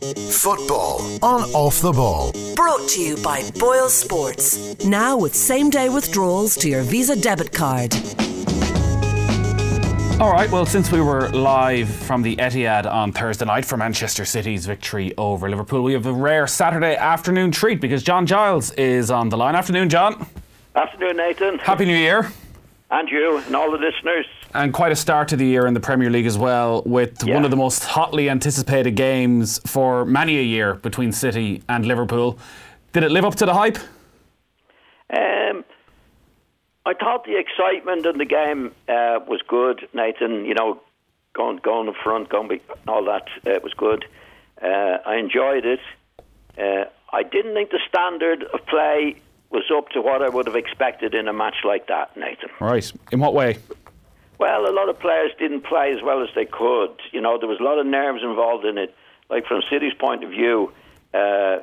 Football 0.00 1.18
on 1.22 1.42
Off 1.52 1.82
the 1.82 1.92
Ball. 1.92 2.32
Brought 2.56 2.88
to 2.88 3.02
you 3.02 3.16
by 3.18 3.48
Boyle 3.58 3.90
Sports. 3.90 4.82
Now 4.84 5.18
with 5.18 5.34
same 5.34 5.68
day 5.68 5.90
withdrawals 5.90 6.56
to 6.56 6.70
your 6.70 6.82
Visa 6.82 7.20
debit 7.20 7.52
card. 7.52 7.94
All 10.18 10.32
right, 10.32 10.50
well, 10.50 10.64
since 10.64 10.90
we 10.90 11.02
were 11.02 11.28
live 11.30 11.88
from 11.90 12.22
the 12.22 12.36
Etihad 12.36 12.90
on 12.90 13.12
Thursday 13.12 13.44
night 13.44 13.66
for 13.66 13.76
Manchester 13.76 14.24
City's 14.24 14.64
victory 14.64 15.12
over 15.18 15.50
Liverpool, 15.50 15.82
we 15.82 15.92
have 15.92 16.06
a 16.06 16.12
rare 16.12 16.46
Saturday 16.46 16.96
afternoon 16.96 17.50
treat 17.50 17.80
because 17.80 18.02
John 18.02 18.26
Giles 18.26 18.70
is 18.72 19.10
on 19.10 19.28
the 19.28 19.36
line. 19.36 19.54
Afternoon, 19.54 19.90
John. 19.90 20.26
Afternoon, 20.74 21.18
Nathan. 21.18 21.58
Happy 21.58 21.84
New 21.84 21.96
Year. 21.96 22.30
And 22.90 23.08
you 23.08 23.36
and 23.36 23.54
all 23.54 23.70
the 23.70 23.78
listeners. 23.78 24.26
And 24.52 24.72
quite 24.74 24.90
a 24.90 24.96
start 24.96 25.28
to 25.28 25.36
the 25.36 25.46
year 25.46 25.66
in 25.66 25.74
the 25.74 25.80
Premier 25.80 26.10
League 26.10 26.26
as 26.26 26.36
well, 26.36 26.82
with 26.84 27.22
Yeah. 27.24 27.34
one 27.34 27.44
of 27.44 27.50
the 27.52 27.56
most 27.56 27.84
hotly 27.84 28.28
anticipated 28.28 28.92
games 28.96 29.60
for 29.64 30.04
many 30.04 30.38
a 30.38 30.42
year 30.42 30.74
between 30.74 31.12
City 31.12 31.62
and 31.68 31.86
Liverpool. 31.86 32.36
Did 32.92 33.04
it 33.04 33.12
live 33.12 33.24
up 33.24 33.36
to 33.36 33.46
the 33.46 33.54
hype? 33.54 33.78
Um, 35.12 35.64
I 36.84 36.94
thought 36.94 37.24
the 37.24 37.36
excitement 37.38 38.06
in 38.06 38.18
the 38.18 38.24
game 38.24 38.72
uh, 38.88 39.20
was 39.26 39.40
good, 39.46 39.88
Nathan. 39.92 40.44
You 40.44 40.54
know, 40.54 40.80
going 41.32 41.58
going 41.58 41.88
up 41.88 41.94
front, 42.02 42.28
going 42.28 42.48
be, 42.48 42.60
all 42.88 43.04
that 43.04 43.28
uh, 43.46 43.60
was 43.62 43.72
good. 43.74 44.04
Uh, 44.60 44.98
I 45.06 45.16
enjoyed 45.16 45.64
it. 45.64 45.80
Uh, 46.58 46.86
I 47.12 47.22
didn't 47.22 47.54
think 47.54 47.70
the 47.70 47.80
standard 47.88 48.42
of 48.52 48.66
play 48.66 49.16
was 49.50 49.64
up 49.76 49.88
to 49.90 50.00
what 50.00 50.22
I 50.22 50.28
would 50.28 50.46
have 50.46 50.54
expected 50.56 51.14
in 51.14 51.26
a 51.28 51.32
match 51.32 51.56
like 51.64 51.86
that, 51.88 52.16
Nathan. 52.16 52.50
Right. 52.60 52.90
In 53.10 53.18
what 53.20 53.34
way? 53.34 53.58
Well, 54.40 54.66
a 54.66 54.72
lot 54.72 54.88
of 54.88 54.98
players 54.98 55.32
didn't 55.38 55.64
play 55.64 55.92
as 55.92 56.02
well 56.02 56.22
as 56.22 56.30
they 56.34 56.46
could. 56.46 56.98
You 57.12 57.20
know, 57.20 57.36
there 57.38 57.46
was 57.46 57.60
a 57.60 57.62
lot 57.62 57.78
of 57.78 57.84
nerves 57.84 58.22
involved 58.22 58.64
in 58.64 58.78
it. 58.78 58.94
Like 59.28 59.44
from 59.44 59.60
City's 59.70 59.92
point 59.92 60.24
of 60.24 60.30
view, 60.30 60.72
uh, 61.12 61.58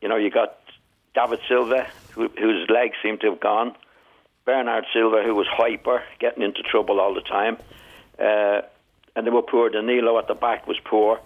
you 0.00 0.08
know, 0.08 0.16
you 0.16 0.30
got 0.30 0.58
David 1.14 1.40
Silva, 1.46 1.86
who, 2.12 2.30
whose 2.38 2.70
legs 2.70 2.96
seemed 3.02 3.20
to 3.20 3.28
have 3.28 3.40
gone. 3.40 3.76
Bernard 4.46 4.86
Silva, 4.94 5.22
who 5.24 5.34
was 5.34 5.46
hyper, 5.46 6.02
getting 6.18 6.42
into 6.42 6.62
trouble 6.62 7.00
all 7.00 7.12
the 7.12 7.20
time. 7.20 7.58
Uh, 8.18 8.62
and 9.14 9.26
they 9.26 9.30
were 9.30 9.42
poor. 9.42 9.68
Danilo 9.68 10.18
at 10.18 10.26
the 10.26 10.34
back 10.34 10.66
was 10.66 10.78
poor. 10.86 11.20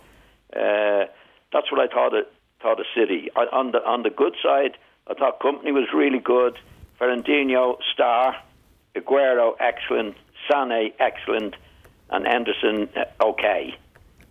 Uh, 0.53 1.05
that's 1.53 1.71
what 1.71 1.81
I 1.81 1.87
thought 1.87 2.19
of, 2.19 2.27
thought 2.61 2.81
of 2.81 2.87
City. 2.97 3.31
I, 3.37 3.43
on 3.53 3.71
the 3.71 3.79
on 3.79 4.03
the 4.03 4.11
good 4.11 4.35
side, 4.43 4.77
I 5.07 5.15
thought 5.15 5.39
Kompany 5.39 5.73
was 5.73 5.89
really 5.95 6.19
good. 6.19 6.59
Fernandinho, 7.01 7.77
star. 7.95 8.35
Aguero, 8.97 9.55
excellent. 9.61 10.17
Sane, 10.51 10.93
excellent. 10.99 11.55
And 12.11 12.27
Anderson, 12.27 12.89
uh, 12.97 13.25
okay. 13.25 13.75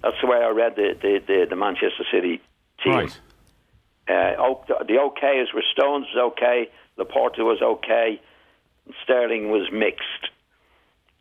That's 0.03 0.15
the 0.21 0.27
way 0.27 0.37
I 0.37 0.49
read 0.49 0.75
the, 0.75 0.95
the, 1.01 1.21
the, 1.25 1.45
the 1.49 1.55
Manchester 1.55 2.03
City 2.11 2.41
team. 2.83 2.93
Right. 2.93 3.19
Uh, 4.07 4.55
the 4.87 4.97
okays 4.97 5.53
were 5.53 5.63
Stones 5.71 6.07
was 6.13 6.33
okay, 6.33 6.69
Laporte 6.97 7.37
was 7.37 7.61
okay, 7.61 8.19
and 8.85 8.95
Sterling 9.03 9.51
was 9.51 9.69
mixed. 9.71 10.31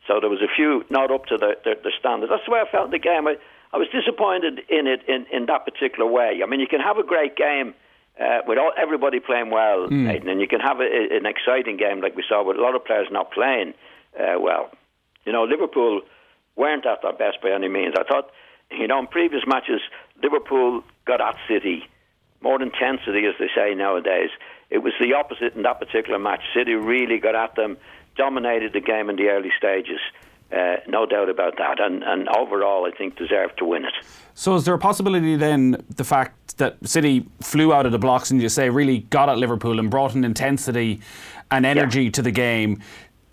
So 0.06 0.20
there 0.20 0.30
was 0.30 0.40
a 0.40 0.48
few 0.56 0.84
not 0.88 1.10
up 1.10 1.27
to 1.27 1.36
the, 1.36 1.55
the, 1.64 1.74
the 1.83 1.92
standard. 1.98 2.30
That's 2.30 2.44
the 2.46 2.52
way 2.52 2.60
I 2.60 2.70
felt 2.70 2.86
in 2.86 2.90
the 2.92 2.98
game. 2.98 3.28
I, 3.28 3.36
I 3.74 3.77
was 3.77 3.88
disappointed 3.92 4.60
in 4.70 4.86
it 4.86 5.02
in, 5.06 5.27
in 5.30 5.46
that 5.46 5.66
particular 5.66 6.10
way. 6.10 6.40
I 6.42 6.46
mean, 6.46 6.60
you 6.60 6.66
can 6.66 6.80
have 6.80 6.96
a 6.96 7.02
great 7.02 7.36
game 7.36 7.74
uh, 8.18 8.38
with 8.46 8.56
all, 8.56 8.72
everybody 8.80 9.20
playing 9.20 9.50
well, 9.50 9.88
Nathan, 9.90 10.28
and 10.30 10.40
you 10.40 10.48
can 10.48 10.60
have 10.60 10.80
a, 10.80 10.88
an 11.12 11.27
exciting 11.27 11.77
game 11.77 12.00
like 12.00 12.16
we 12.16 12.24
saw 12.27 12.42
with 12.42 12.56
a 12.56 12.60
lot 12.60 12.74
of 12.74 12.84
players 12.86 13.08
not 13.10 13.30
playing 13.33 13.74
uh, 14.18 14.40
well. 14.40 14.70
You 15.28 15.32
know, 15.34 15.44
Liverpool 15.44 16.00
weren't 16.56 16.86
at 16.86 17.02
their 17.02 17.12
best 17.12 17.42
by 17.42 17.50
any 17.50 17.68
means. 17.68 17.94
I 18.00 18.02
thought, 18.02 18.30
you 18.70 18.86
know, 18.86 18.98
in 18.98 19.06
previous 19.08 19.42
matches, 19.46 19.82
Liverpool 20.22 20.82
got 21.06 21.20
at 21.20 21.36
City 21.46 21.84
more 22.40 22.62
intensity, 22.62 23.26
as 23.26 23.34
they 23.38 23.48
say 23.54 23.74
nowadays. 23.74 24.30
It 24.70 24.78
was 24.78 24.94
the 24.98 25.12
opposite 25.12 25.54
in 25.54 25.64
that 25.64 25.80
particular 25.80 26.18
match. 26.18 26.40
City 26.56 26.72
really 26.72 27.18
got 27.18 27.34
at 27.34 27.56
them, 27.56 27.76
dominated 28.16 28.72
the 28.72 28.80
game 28.80 29.11
in 29.11 29.17
the 29.17 29.28
early 29.28 29.50
stages. 29.58 30.00
Uh, 30.50 30.77
no 30.86 31.05
doubt 31.05 31.28
about 31.28 31.58
that. 31.58 31.78
And, 31.78 32.02
and 32.02 32.27
overall, 32.30 32.86
I 32.86 32.96
think 32.96 33.18
deserved 33.18 33.58
to 33.58 33.67
win 33.67 33.84
it. 33.84 33.92
So 34.33 34.55
is 34.55 34.64
there 34.64 34.72
a 34.72 34.78
possibility 34.78 35.36
then 35.36 35.84
the 35.94 36.05
fact 36.05 36.56
that 36.56 36.78
City 36.88 37.27
flew 37.42 37.74
out 37.74 37.84
of 37.84 37.92
the 37.92 37.98
blocks 37.98 38.30
and 38.30 38.40
you 38.40 38.48
say 38.48 38.70
really 38.70 39.00
got 39.11 39.28
at 39.28 39.36
Liverpool 39.36 39.78
and 39.78 39.90
brought 39.90 40.14
an 40.14 40.24
intensity 40.24 41.02
and 41.50 41.67
energy 41.67 42.11
to 42.12 42.22
the 42.22 42.30
game 42.30 42.80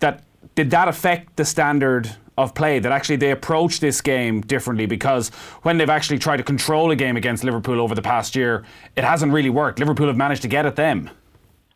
that 0.00 0.22
did 0.54 0.70
that 0.70 0.88
affect 0.88 1.36
the 1.36 1.44
standard 1.44 2.16
of 2.38 2.54
play 2.54 2.78
that 2.78 2.92
actually 2.92 3.16
they 3.16 3.30
approach 3.30 3.80
this 3.80 4.00
game 4.00 4.42
differently 4.42 4.86
because 4.86 5.30
when 5.62 5.78
they've 5.78 5.90
actually 5.90 6.18
tried 6.18 6.36
to 6.36 6.42
control 6.42 6.90
a 6.90 6.96
game 6.96 7.16
against 7.16 7.42
Liverpool 7.44 7.80
over 7.80 7.94
the 7.94 8.02
past 8.02 8.36
year 8.36 8.64
it 8.94 9.04
hasn't 9.04 9.32
really 9.32 9.50
worked 9.50 9.78
Liverpool 9.78 10.06
have 10.06 10.16
managed 10.16 10.42
to 10.42 10.48
get 10.48 10.66
at 10.66 10.76
them 10.76 11.10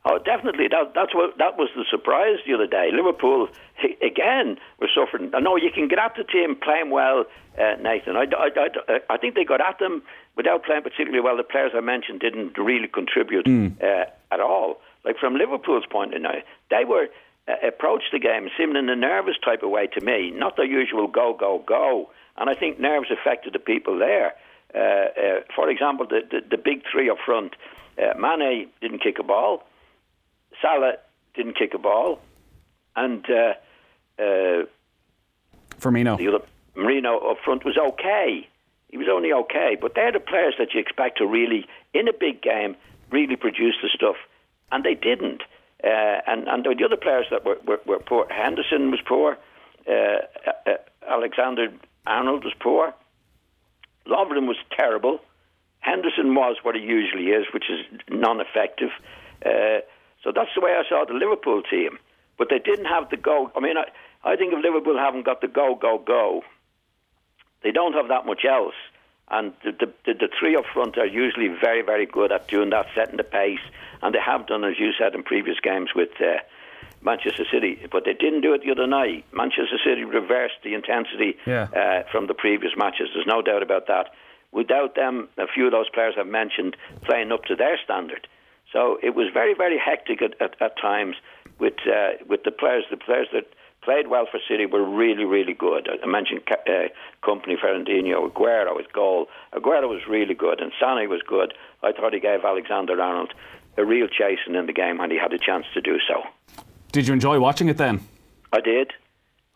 Oh, 0.05 0.19
definitely. 0.19 0.67
That, 0.69 0.95
that's 0.95 1.15
what 1.15 1.37
that 1.37 1.59
was 1.59 1.69
the 1.77 1.85
surprise 1.91 2.39
the 2.47 2.55
other 2.55 2.67
day. 2.67 2.89
Liverpool 2.93 3.49
again 4.03 4.57
were 4.79 4.89
suffering. 4.95 5.31
I 5.35 5.41
know 5.41 5.57
you 5.57 5.71
can 5.71 5.89
get 5.89 5.99
at 5.99 6.17
the 6.17 6.25
team 6.25 6.57
playing 6.57 6.91
well, 6.91 7.27
uh, 7.59 7.75
Nathan. 7.81 8.17
I, 8.17 8.25
I, 8.33 8.49
I, 8.89 9.01
I 9.11 9.17
think 9.19 9.35
they 9.35 9.45
got 9.45 9.61
at 9.61 9.79
them 9.79 10.03
without 10.37 10.65
playing 10.65 10.83
particularly 10.83 11.21
well. 11.21 11.37
The 11.37 11.43
players 11.43 11.73
I 11.75 11.81
mentioned 11.81 12.21
didn't 12.21 12.57
really 12.57 12.89
contribute 12.89 13.47
uh, 13.47 14.07
at 14.33 14.41
all. 14.41 14.81
Like 15.05 15.19
from 15.19 15.35
Liverpool's 15.35 15.85
point 15.91 16.15
of 16.15 16.23
view, 16.23 16.31
they 16.71 16.85
were 16.87 17.09
approached 17.49 18.11
the 18.13 18.19
game 18.19 18.49
seeming 18.57 18.77
in 18.77 18.89
a 18.89 18.97
nervous 18.97 19.37
type 19.45 19.63
of 19.63 19.71
way 19.71 19.87
to 19.89 20.01
me, 20.05 20.31
not 20.31 20.57
the 20.57 20.63
usual 20.63 21.07
go 21.09 21.35
go 21.39 21.63
go. 21.67 22.11
And 22.37 22.49
I 22.49 22.55
think 22.55 22.81
nerves 22.81 23.11
affected 23.11 23.53
the 23.53 23.59
people 23.59 23.99
there. 23.99 24.35
Uh, 24.75 24.79
uh, 24.79 25.41
for 25.55 25.69
example, 25.69 26.07
the, 26.07 26.21
the 26.31 26.57
the 26.57 26.57
big 26.57 26.83
three 26.91 27.11
up 27.11 27.19
front. 27.25 27.55
Uh, 27.99 28.17
Mane 28.19 28.69
didn't 28.81 29.03
kick 29.03 29.19
a 29.19 29.25
ball. 29.25 29.67
Salah 30.63 30.95
didn't 31.35 31.57
kick 31.57 31.75
a 31.75 31.79
ball, 31.79 32.21
and 32.95 33.25
uh, 33.29 33.55
uh, 34.19 34.65
Firmino 35.81 36.17
the 36.19 36.29
other 36.29 36.45
Marino 36.77 37.19
up 37.31 37.39
front 37.45 37.65
was 37.65 37.77
okay. 37.77 38.47
He 38.91 38.97
was 38.97 39.09
only 39.11 39.33
okay, 39.33 39.77
but 39.81 39.95
they're 39.95 40.13
the 40.13 40.21
players 40.21 40.55
that 40.59 40.75
you 40.75 40.81
expect 40.81 41.19
to 41.19 41.27
really, 41.27 41.67
in 41.95 42.09
a 42.09 42.13
big 42.13 42.43
game, 42.43 42.75
really 43.11 43.37
produce 43.37 43.77
the 43.83 43.89
stuff, 43.89 44.17
and 44.73 44.85
they 44.85 44.95
didn't. 44.95 45.43
Uh, 45.83 46.21
and 46.27 46.47
and 46.49 46.65
the 46.65 46.85
other 46.85 46.97
players 46.97 47.27
that 47.31 47.45
were, 47.45 47.59
were, 47.67 47.81
were 47.87 47.99
poor. 47.99 48.27
Henderson 48.31 48.91
was 48.91 49.01
poor. 49.07 49.39
Uh, 49.89 50.19
uh, 50.67 50.77
Alexander 51.09 51.69
Arnold 52.07 52.45
was 52.45 52.53
poor. 52.61 52.95
Lovren 54.07 54.47
was 54.47 54.57
terrible. 54.77 55.21
Henderson 55.81 56.35
was 56.35 56.57
what 56.63 56.75
he 56.75 56.83
usually 56.83 57.29
is, 57.29 57.47
which 57.55 57.71
is 57.71 57.81
non-effective. 58.11 58.91
Uh, 59.45 59.81
so 60.23 60.33
that's 60.35 60.51
the 60.55 60.61
way 60.61 60.73
I 60.73 60.83
saw 60.89 61.05
the 61.07 61.15
Liverpool 61.15 61.63
team. 61.63 61.99
But 62.37 62.49
they 62.51 62.59
didn't 62.59 62.87
have 62.87 63.09
the 63.11 63.17
go. 63.17 63.51
I 63.57 63.61
mean, 63.61 63.77
I, 63.79 63.85
I 64.23 64.37
think 64.37 64.53
if 64.53 64.63
Liverpool 64.63 64.99
haven't 64.99 65.25
got 65.25 65.41
the 65.41 65.49
go, 65.49 65.75
go, 65.75 65.99
go, 65.99 66.43
they 67.63 67.71
don't 67.71 67.95
have 67.95 68.09
that 68.09 68.27
much 68.27 68.45
else. 68.45 68.75
And 69.31 69.53
the, 69.65 69.73
the, 69.73 70.15
the, 70.15 70.29
three 70.39 70.57
up 70.57 70.65
front 70.73 70.99
are 70.99 71.07
usually 71.07 71.49
very, 71.49 71.83
very 71.83 72.07
good 72.07 72.33
at 72.33 72.49
doing 72.49 72.71
that, 72.71 72.87
setting 72.95 73.17
the 73.17 73.25
pace. 73.25 73.61
And 74.03 74.15
they 74.15 74.19
have 74.19 74.47
done, 74.47 74.65
as 74.65 74.79
you 74.79 74.91
said, 74.99 75.15
in 75.15 75.23
previous 75.23 75.61
games 75.61 75.91
with 75.95 76.11
uh, 76.21 76.39
Manchester 77.03 77.45
City. 77.51 77.79
But 77.91 78.05
they 78.05 78.13
didn't 78.13 78.41
do 78.41 78.53
it 78.55 78.63
the 78.65 78.73
other 78.73 78.87
night. 78.87 79.25
Manchester 79.33 79.79
City 79.85 80.05
reversed 80.05 80.59
the 80.65 80.75
intensity 80.75 81.37
Yeah. 81.47 81.69
uh, 81.75 82.11
from 82.11 82.27
the 82.27 82.35
previous 82.35 82.73
matches. 82.77 83.09
There's 83.15 83.27
no 83.27 83.41
doubt 83.41 83.63
about 83.63 83.87
that. 83.87 84.11
Without 84.53 84.97
them, 84.97 85.29
a 85.39 85.47
few 85.47 85.67
of 85.67 85.73
those 85.73 85.89
players 85.91 86.15
I've 86.19 86.27
mentioned 86.27 86.77
playing 87.03 87.31
up 87.31 87.45
to 87.45 87.55
their 87.55 87.79
standard. 87.85 88.27
So 88.73 88.99
it 89.03 89.15
was 89.15 89.29
very, 89.33 89.55
very 89.55 89.79
hectic 89.79 90.23
at, 90.23 90.41
at, 90.41 90.61
at 90.61 90.79
times 90.81 91.17
with 91.59 91.75
uh, 91.87 92.19
with 92.27 92.43
the 92.45 92.51
players. 92.51 92.85
The 92.91 92.97
players 92.97 93.29
that 93.33 93.47
played 93.83 94.09
well 94.09 94.27
for 94.31 94.41
City 94.49 94.67
were 94.67 94.85
really, 94.85 95.25
really 95.25 95.55
good. 95.55 95.89
I 95.89 96.07
mentioned 96.07 96.43
uh, 96.51 96.89
Kompany, 97.23 97.59
Fernandinho, 97.59 98.31
Aguero, 98.31 98.77
his 98.79 98.87
goal. 98.93 99.27
Aguero 99.55 99.89
was 99.89 100.01
really 100.09 100.35
good, 100.35 100.61
and 100.61 100.73
Sane 100.81 101.09
was 101.09 101.23
good. 101.27 101.55
I 101.83 101.93
thought 101.93 102.13
he 102.13 102.21
gave 102.21 102.45
Alexander 102.45 103.01
Arnold 103.01 103.33
a 103.77 103.85
real 103.85 104.09
chasing 104.09 104.55
in 104.55 104.67
the 104.67 104.73
game 104.73 104.99
when 104.99 105.11
he 105.11 105.19
had 105.19 105.33
a 105.33 105.39
chance 105.39 105.65
to 105.75 105.81
do 105.81 105.99
so. 106.07 106.23
did 106.93 107.07
you 107.07 107.15
enjoy 107.15 107.39
watching 107.39 107.69
it 107.69 107.79
then 107.79 108.01
I 108.53 108.61
did. 108.61 108.93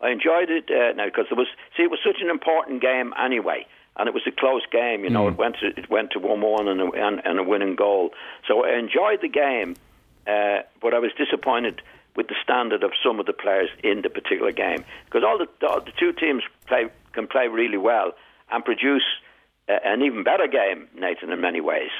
I 0.01 0.11
enjoyed 0.11 0.51
it 0.51 0.71
uh, 0.71 0.93
now 0.95 1.07
because 1.07 1.27
it 1.31 1.37
was 1.37 1.49
see 1.77 1.83
it 1.83 1.91
was 1.91 2.01
such 2.05 2.21
an 2.21 2.31
important 2.31 2.81
game 2.81 3.13
anyway, 3.19 3.67
and 3.97 4.09
it 4.09 4.15
was 4.15 4.23
a 4.27 4.31
close 4.31 4.63
game. 4.71 5.03
You 5.03 5.11
know, 5.11 5.29
it 5.29 5.37
went 5.37 5.57
to 5.61 5.67
it 5.67 5.91
went 5.91 6.11
to 6.13 6.19
one 6.19 6.41
one 6.41 6.69
and 6.69 6.81
a, 6.81 6.91
and, 6.93 7.21
and 7.25 7.39
a 7.39 7.43
winning 7.43 7.75
goal. 7.75 8.11
So 8.47 8.65
I 8.65 8.79
enjoyed 8.79 9.21
the 9.23 9.29
game, 9.29 9.77
uh, 10.27 10.63
but 10.81 10.95
I 10.95 10.99
was 10.99 11.11
disappointed 11.17 11.83
with 12.17 12.29
the 12.29 12.37
standard 12.43 12.83
of 12.83 12.93
some 13.05 13.19
of 13.21 13.27
the 13.27 13.33
players 13.33 13.69
in 13.83 14.03
the 14.03 14.11
particular 14.11 14.53
game 14.53 14.85
because 15.07 15.23
all 15.25 15.39
the 15.39 15.49
all 15.67 15.81
the 15.81 15.93
two 15.99 16.13
teams 16.13 16.43
play 16.67 16.87
can 17.13 17.27
play 17.27 17.49
really 17.49 17.79
well 17.79 18.13
and 18.51 18.65
produce 18.65 19.05
uh, 19.69 19.79
an 19.85 20.03
even 20.03 20.23
better 20.23 20.47
game, 20.47 20.89
Nathan, 20.95 21.31
in 21.31 21.41
many 21.41 21.61
ways. 21.61 21.91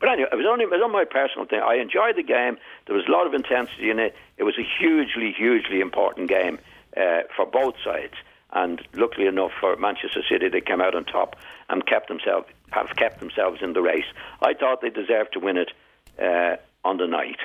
But 0.00 0.08
anyway, 0.08 0.28
it 0.32 0.36
was 0.36 0.46
only 0.48 0.64
it 0.64 0.70
was 0.70 0.80
on 0.82 0.92
my 0.92 1.04
personal 1.04 1.46
thing. 1.46 1.60
I 1.60 1.74
enjoyed 1.74 2.16
the 2.16 2.22
game. 2.22 2.56
There 2.86 2.96
was 2.96 3.04
a 3.06 3.10
lot 3.10 3.26
of 3.26 3.34
intensity 3.34 3.90
in 3.90 3.98
it. 3.98 4.14
It 4.38 4.44
was 4.44 4.54
a 4.58 4.64
hugely, 4.78 5.32
hugely 5.36 5.80
important 5.80 6.28
game 6.28 6.58
uh, 6.96 7.22
for 7.36 7.46
both 7.46 7.74
sides. 7.84 8.14
And 8.54 8.82
luckily 8.94 9.26
enough 9.26 9.52
for 9.58 9.76
Manchester 9.76 10.20
City, 10.28 10.48
they 10.48 10.60
came 10.60 10.80
out 10.80 10.94
on 10.94 11.04
top 11.04 11.36
and 11.68 11.86
kept 11.86 12.08
themselves 12.08 12.46
have 12.70 12.96
kept 12.96 13.20
themselves 13.20 13.60
in 13.60 13.74
the 13.74 13.82
race. 13.82 14.06
I 14.40 14.54
thought 14.54 14.80
they 14.80 14.88
deserved 14.88 15.34
to 15.34 15.40
win 15.40 15.58
it 15.58 15.70
uh, 16.18 16.56
on 16.86 16.96
the 16.96 17.06
night. 17.06 17.36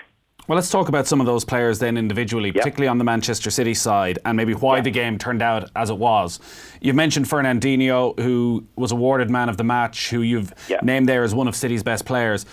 Well, 0.47 0.55
let's 0.55 0.69
talk 0.69 0.87
about 0.87 1.07
some 1.07 1.19
of 1.19 1.25
those 1.25 1.43
players 1.43 1.79
then 1.79 1.97
individually, 1.97 2.53
particularly 2.53 2.87
on 2.87 2.99
the 2.99 3.03
Manchester 3.03 3.49
City 3.51 3.73
side, 3.73 4.19
and 4.23 4.37
maybe 4.37 4.53
why 4.53 4.79
the 4.79 4.91
game 4.91 5.17
turned 5.17 5.41
out 5.41 5.69
as 5.75 5.89
it 5.89 5.97
was. 5.97 6.39
You've 6.79 6.95
mentioned 6.95 7.25
Fernandinho, 7.25 8.17
who 8.17 8.65
was 8.77 8.93
awarded 8.93 9.29
man 9.29 9.49
of 9.49 9.57
the 9.57 9.65
match, 9.65 10.09
who 10.09 10.21
you've 10.21 10.53
named 10.81 11.09
there 11.09 11.23
as 11.23 11.35
one 11.35 11.49
of 11.49 11.55
City's 11.55 11.83
best 11.83 12.05
players, 12.05 12.45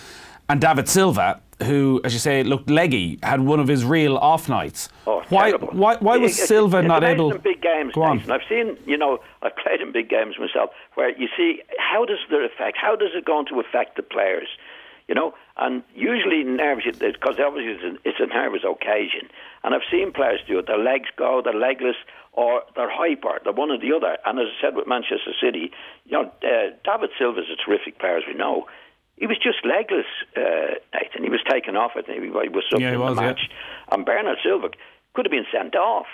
and 0.49 0.59
David 0.59 0.89
Silva, 0.89 1.39
who, 1.63 2.01
as 2.03 2.11
you 2.11 2.19
say, 2.19 2.43
looked 2.43 2.69
leggy, 2.69 3.17
had 3.23 3.39
one 3.39 3.61
of 3.61 3.67
his 3.69 3.85
real 3.85 4.17
off 4.17 4.49
nights. 4.49 4.89
Oh, 5.07 5.23
why, 5.29 5.45
terrible. 5.51 5.69
why, 5.69 5.95
why 5.95 6.17
was 6.17 6.37
It- 6.37 6.47
Silva 6.47 6.79
it's 6.79 6.87
not 6.89 7.01
able? 7.05 7.31
in 7.31 7.37
big 7.39 7.61
games, 7.61 7.93
Go 7.95 8.03
on. 8.03 8.17
Nathan. 8.17 8.31
I've 8.31 8.41
seen, 8.49 8.75
you 8.85 8.97
know, 8.97 9.19
I've 9.41 9.55
played 9.55 9.79
in 9.79 9.93
big 9.93 10.09
games 10.09 10.35
myself, 10.37 10.71
where 10.95 11.17
you 11.17 11.29
see 11.37 11.61
how 11.79 12.03
does 12.03 12.19
the 12.29 12.39
effect, 12.43 12.75
how 12.79 12.97
does 12.97 13.11
it 13.15 13.23
going 13.23 13.45
to 13.47 13.61
affect 13.61 13.95
the 13.95 14.03
players, 14.03 14.49
you 15.07 15.15
know? 15.15 15.33
And 15.57 15.83
usually 15.93 16.43
nerves, 16.43 16.83
because 16.85 17.35
obviously 17.39 17.73
it's 17.73 17.83
a, 17.83 18.09
it's 18.09 18.19
a 18.19 18.27
nervous 18.27 18.61
occasion, 18.63 19.29
and 19.63 19.73
I've 19.73 19.87
seen 19.89 20.11
players 20.11 20.41
do 20.47 20.59
it. 20.59 20.67
Their 20.67 20.77
legs 20.77 21.09
go, 21.17 21.41
they're 21.43 21.53
legless, 21.53 21.95
or 22.33 22.63
they're 22.75 22.91
hyper. 22.91 23.39
They're 23.43 23.53
one 23.53 23.71
or 23.71 23.79
the 23.79 23.95
other. 23.95 24.17
And 24.25 24.39
as 24.39 24.47
I 24.57 24.61
said 24.61 24.75
with 24.75 24.87
Manchester 24.87 25.31
City, 25.41 25.71
you 26.05 26.11
know, 26.11 26.31
uh, 26.43 26.75
David 26.83 27.11
Silva's 27.17 27.45
a 27.51 27.55
terrific 27.55 27.99
player, 27.99 28.17
as 28.17 28.23
we 28.27 28.33
know. 28.33 28.67
He 29.17 29.27
was 29.27 29.37
just 29.37 29.63
legless, 29.63 30.05
uh, 30.35 30.75
Nathan. 30.93 31.23
He 31.23 31.29
was 31.29 31.39
taken 31.49 31.77
off. 31.77 31.91
I 31.95 32.01
think 32.01 32.21
he 32.21 32.29
was 32.29 32.65
subbed 32.69 32.81
Yeah, 32.81 32.89
he 32.89 32.95
in 32.95 32.99
was, 32.99 33.15
the 33.15 33.21
yeah. 33.21 33.27
match. 33.29 33.49
And 33.89 34.05
Bernard 34.05 34.39
Silva 34.43 34.71
could 35.13 35.25
have 35.25 35.31
been 35.31 35.47
sent 35.53 35.75
off 35.75 36.07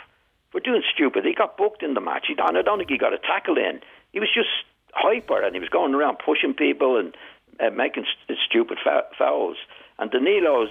for 0.52 0.60
doing 0.60 0.84
stupid. 0.94 1.26
He 1.26 1.34
got 1.34 1.58
booked 1.58 1.82
in 1.82 1.96
the 1.96 2.02
match. 2.02 2.26
He, 2.28 2.36
and 2.38 2.56
I 2.56 2.62
don't 2.62 2.78
think 2.78 2.92
he 2.92 3.00
got 3.00 3.14
a 3.14 3.18
tackle 3.18 3.58
in. 3.58 3.82
He 4.14 4.20
was 4.20 4.30
just 4.32 4.50
hyper 4.94 5.42
and 5.42 5.56
he 5.56 5.60
was 5.60 5.70
going 5.70 5.96
around 5.96 6.18
pushing 6.24 6.54
people 6.54 7.00
and 7.00 7.16
uh, 7.62 7.70
making 7.70 8.06
st- 8.26 8.40
stupid 8.50 8.78
fou- 8.84 9.08
fouls. 9.18 9.58
And 10.00 10.12
Danilo's, 10.12 10.70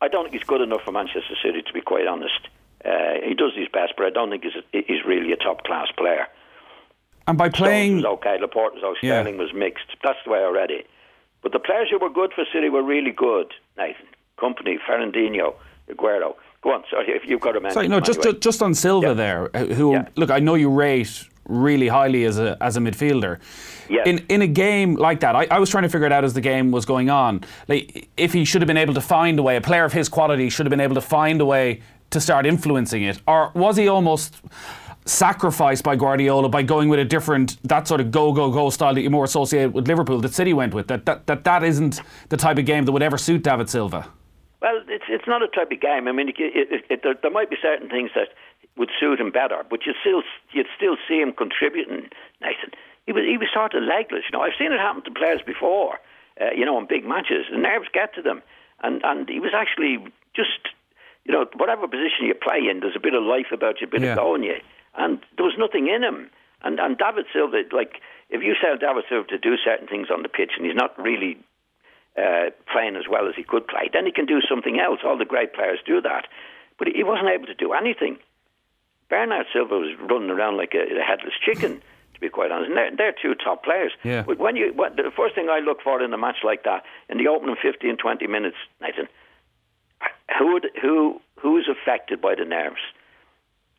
I 0.00 0.08
don't 0.08 0.24
think 0.24 0.34
he's 0.34 0.44
good 0.44 0.60
enough 0.60 0.82
for 0.84 0.92
Manchester 0.92 1.34
City, 1.44 1.62
to 1.62 1.72
be 1.72 1.80
quite 1.80 2.06
honest. 2.06 2.48
Uh, 2.84 3.14
he 3.26 3.34
does 3.34 3.52
his 3.56 3.68
best, 3.72 3.94
but 3.96 4.06
I 4.06 4.10
don't 4.10 4.30
think 4.30 4.44
he's, 4.44 4.52
a, 4.56 4.84
he's 4.86 5.04
really 5.06 5.32
a 5.32 5.36
top 5.36 5.64
class 5.64 5.88
player. 5.96 6.26
And 7.26 7.38
by 7.38 7.48
Stones 7.48 7.58
playing, 7.58 7.96
was 7.96 8.04
okay, 8.04 8.36
Laporte 8.40 8.74
was 8.74 8.84
okay, 8.84 9.08
Yeah. 9.08 9.22
Sterling 9.22 9.38
was 9.38 9.52
mixed. 9.54 9.86
That's 10.02 10.18
the 10.24 10.30
way 10.30 10.40
I 10.40 10.48
read 10.50 10.70
it. 10.70 10.86
But 11.42 11.52
the 11.52 11.58
players 11.58 11.88
who 11.90 11.98
were 11.98 12.10
good 12.10 12.32
for 12.34 12.44
City 12.52 12.68
were 12.68 12.82
really 12.82 13.10
good, 13.12 13.52
Nathan. 13.78 14.06
Kompany, 14.38 14.76
Fernandinho, 14.86 15.54
Aguero. 15.90 16.34
Go 16.62 16.72
on, 16.72 16.84
sorry, 16.90 17.06
if 17.08 17.22
you've 17.28 17.40
got 17.40 17.56
a 17.56 17.60
mention. 17.60 17.74
sorry, 17.74 17.88
no, 17.88 18.00
just 18.00 18.20
anyway. 18.20 18.38
just 18.40 18.62
on 18.62 18.74
Silva 18.74 19.08
Yeah. 19.08 19.12
there, 19.14 19.56
uh, 19.56 19.64
who 19.66 19.92
Yeah. 19.92 20.08
look, 20.16 20.30
I 20.30 20.38
know 20.40 20.54
you 20.54 20.68
rate 20.70 21.24
really 21.46 21.88
highly 21.88 22.24
as 22.24 22.38
a 22.38 22.56
as 22.60 22.76
a 22.76 22.80
midfielder. 22.80 23.38
Yes. 23.88 24.06
In 24.06 24.24
in 24.28 24.42
a 24.42 24.46
game 24.46 24.94
like 24.94 25.20
that, 25.20 25.36
I, 25.36 25.46
I 25.50 25.58
was 25.58 25.70
trying 25.70 25.82
to 25.82 25.88
figure 25.88 26.06
it 26.06 26.12
out 26.12 26.24
as 26.24 26.34
the 26.34 26.40
game 26.40 26.70
was 26.70 26.84
going 26.84 27.10
on. 27.10 27.42
Like 27.68 28.08
if 28.16 28.32
he 28.32 28.44
should 28.44 28.62
have 28.62 28.66
been 28.66 28.76
able 28.76 28.94
to 28.94 29.00
find 29.00 29.38
a 29.38 29.42
way, 29.42 29.56
a 29.56 29.60
player 29.60 29.84
of 29.84 29.92
his 29.92 30.08
quality 30.08 30.48
should 30.50 30.66
have 30.66 30.70
been 30.70 30.80
able 30.80 30.94
to 30.94 31.00
find 31.00 31.40
a 31.40 31.44
way 31.44 31.82
to 32.10 32.20
start 32.20 32.46
influencing 32.46 33.02
it, 33.02 33.20
or 33.26 33.50
was 33.54 33.76
he 33.76 33.88
almost 33.88 34.40
sacrificed 35.06 35.84
by 35.84 35.96
Guardiola 35.96 36.48
by 36.48 36.62
going 36.62 36.88
with 36.88 36.98
a 36.98 37.04
different 37.04 37.58
that 37.68 37.86
sort 37.86 38.00
of 38.00 38.10
go 38.10 38.32
go 38.32 38.50
go 38.50 38.70
style 38.70 38.94
that 38.94 39.02
you 39.02 39.10
more 39.10 39.24
associate 39.24 39.72
with 39.72 39.86
Liverpool 39.86 40.20
that 40.20 40.32
City 40.32 40.52
went 40.52 40.74
with? 40.74 40.88
That 40.88 41.04
that 41.06 41.26
that, 41.26 41.44
that 41.44 41.62
isn't 41.62 42.00
the 42.28 42.36
type 42.36 42.58
of 42.58 42.64
game 42.64 42.84
that 42.84 42.92
would 42.92 43.02
ever 43.02 43.18
suit 43.18 43.42
David 43.42 43.68
Silva. 43.68 44.08
Well, 44.62 44.80
it's 44.88 45.04
it's 45.08 45.26
not 45.26 45.42
a 45.42 45.48
type 45.48 45.70
of 45.72 45.80
game. 45.80 46.08
I 46.08 46.12
mean, 46.12 46.30
it, 46.30 46.36
it, 46.38 46.84
it, 46.88 47.00
there, 47.02 47.14
there 47.20 47.30
might 47.30 47.50
be 47.50 47.56
certain 47.60 47.90
things 47.90 48.10
that 48.14 48.28
would 48.76 48.90
suit 48.98 49.20
him 49.20 49.30
better, 49.30 49.62
but 49.68 49.86
you 49.86 49.92
still 50.00 50.22
you'd 50.52 50.66
still 50.76 50.96
see 51.08 51.20
him 51.20 51.32
contributing. 51.32 52.08
Nathan, 52.40 52.70
he 53.06 53.12
was 53.12 53.24
he 53.24 53.38
was 53.38 53.48
sort 53.54 53.74
of 53.74 53.82
legless. 53.82 54.24
You 54.30 54.36
know, 54.38 54.42
I've 54.44 54.58
seen 54.58 54.72
it 54.72 54.80
happen 54.80 55.02
to 55.04 55.10
players 55.10 55.40
before. 55.46 55.98
Uh, 56.40 56.50
you 56.56 56.64
know, 56.64 56.76
in 56.78 56.86
big 56.88 57.04
matches, 57.06 57.46
the 57.50 57.58
nerves 57.58 57.86
get 57.92 58.14
to 58.14 58.22
them, 58.22 58.42
and 58.82 59.00
and 59.04 59.28
he 59.28 59.38
was 59.38 59.52
actually 59.54 59.98
just 60.34 60.58
you 61.24 61.32
know 61.32 61.46
whatever 61.56 61.86
position 61.86 62.26
you 62.26 62.34
play 62.34 62.58
in, 62.68 62.80
there's 62.80 62.96
a 62.96 63.00
bit 63.00 63.14
of 63.14 63.22
life 63.22 63.52
about 63.52 63.80
you, 63.80 63.86
a 63.86 63.90
bit 63.90 64.02
Yeah. 64.02 64.12
of 64.12 64.18
go 64.18 64.34
in 64.34 64.42
you, 64.42 64.56
and 64.96 65.20
there 65.36 65.46
was 65.46 65.54
nothing 65.58 65.86
in 65.88 66.02
him. 66.02 66.30
And 66.62 66.80
and 66.80 66.98
David 66.98 67.26
Silva, 67.32 67.62
like 67.72 68.00
if 68.30 68.42
you 68.42 68.54
tell 68.60 68.76
David 68.76 69.04
Silva 69.08 69.28
to 69.28 69.38
do 69.38 69.54
certain 69.62 69.86
things 69.86 70.08
on 70.10 70.22
the 70.24 70.28
pitch, 70.28 70.52
and 70.56 70.66
he's 70.66 70.74
not 70.74 70.98
really 70.98 71.38
uh, 72.18 72.50
playing 72.72 72.96
as 72.96 73.06
well 73.08 73.28
as 73.28 73.34
he 73.36 73.44
could 73.44 73.66
play, 73.68 73.88
then 73.92 74.06
he 74.06 74.12
can 74.12 74.26
do 74.26 74.40
something 74.42 74.80
else. 74.80 75.00
All 75.04 75.18
the 75.18 75.24
great 75.24 75.52
players 75.54 75.78
do 75.86 76.00
that. 76.00 76.26
But 76.78 76.88
he 76.88 77.04
wasn't 77.04 77.28
able 77.28 77.46
to 77.46 77.54
do 77.54 77.72
anything. 77.72 78.18
Bernard 79.08 79.46
Silva 79.52 79.74
was 79.78 79.94
running 80.10 80.30
around 80.30 80.56
like 80.56 80.74
a, 80.74 80.80
a 80.98 81.02
headless 81.02 81.34
chicken, 81.44 81.80
to 82.14 82.20
be 82.20 82.28
quite 82.28 82.50
honest. 82.50 82.68
And 82.68 82.76
they're, 82.78 82.96
they're 82.96 83.14
two 83.20 83.34
top 83.34 83.64
players. 83.64 83.92
Yeah. 84.02 84.22
But 84.26 84.38
when 84.38 84.56
you, 84.56 84.72
what, 84.74 84.96
the 84.96 85.10
first 85.16 85.34
thing 85.34 85.48
I 85.50 85.60
look 85.60 85.82
for 85.82 86.02
in 86.02 86.12
a 86.12 86.18
match 86.18 86.38
like 86.44 86.64
that, 86.64 86.84
in 87.08 87.18
the 87.18 87.28
opening 87.28 87.56
15, 87.60 87.96
20 87.96 88.26
minutes, 88.26 88.56
Nathan, 88.80 89.08
who, 90.38 90.52
would, 90.54 90.66
who, 90.80 91.20
who 91.40 91.58
is 91.58 91.64
affected 91.68 92.20
by 92.20 92.34
the 92.34 92.44
nerves? 92.44 92.80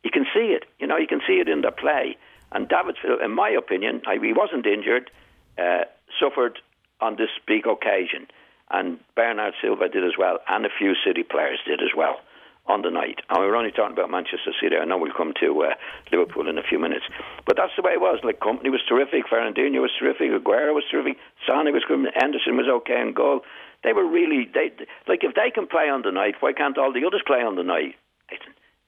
You 0.04 0.10
can 0.10 0.24
see 0.32 0.54
it. 0.54 0.64
You 0.78 0.86
know, 0.86 0.96
you 0.96 1.06
can 1.08 1.20
see 1.26 1.34
it 1.34 1.48
in 1.48 1.62
the 1.62 1.72
play. 1.72 2.16
And 2.52 2.68
David, 2.68 2.96
Silva, 3.02 3.24
in 3.24 3.32
my 3.32 3.50
opinion, 3.50 4.02
I- 4.06 4.18
he 4.22 4.32
wasn't 4.32 4.66
injured, 4.66 5.10
uh, 5.58 5.84
suffered 6.20 6.60
on 7.00 7.16
this 7.16 7.30
big 7.46 7.66
occasion. 7.66 8.28
And 8.70 8.98
Bernard 9.14 9.54
Silva 9.60 9.88
did 9.88 10.04
as 10.04 10.12
well, 10.18 10.38
and 10.48 10.64
a 10.64 10.68
few 10.76 10.94
City 11.04 11.22
players 11.22 11.58
did 11.66 11.80
as 11.82 11.90
well 11.96 12.20
on 12.68 12.82
the 12.82 12.90
night. 12.90 13.20
And 13.28 13.40
we 13.40 13.46
were 13.46 13.56
only 13.56 13.70
talking 13.70 13.92
about 13.92 14.10
Manchester 14.10 14.52
City. 14.60 14.76
I 14.76 14.84
know 14.84 14.98
we'll 14.98 15.16
come 15.16 15.32
to 15.40 15.62
uh, 15.62 15.74
Liverpool 16.12 16.48
in 16.48 16.58
a 16.58 16.62
few 16.62 16.78
minutes. 16.78 17.04
But 17.46 17.56
that's 17.56 17.72
the 17.76 17.82
way 17.82 17.92
it 17.92 18.00
was. 18.00 18.20
Like, 18.22 18.40
Kompany 18.40 18.70
was 18.70 18.82
terrific, 18.88 19.26
Fernandinho 19.30 19.80
was 19.80 19.94
terrific, 19.98 20.30
Aguero 20.30 20.74
was 20.74 20.84
terrific, 20.90 21.16
Sane 21.46 21.72
was 21.72 21.84
good, 21.86 22.06
Anderson 22.20 22.56
was 22.56 22.66
okay 22.82 23.00
in 23.00 23.14
goal. 23.14 23.40
They 23.84 23.92
were 23.92 24.06
really, 24.06 24.48
they 24.52 24.72
like, 25.06 25.22
if 25.22 25.34
they 25.34 25.50
can 25.54 25.66
play 25.66 25.88
on 25.88 26.02
the 26.02 26.10
night, 26.10 26.34
why 26.40 26.52
can't 26.52 26.78
all 26.78 26.92
the 26.92 27.06
others 27.06 27.22
play 27.26 27.38
on 27.38 27.56
the 27.56 27.62
night? 27.62 27.94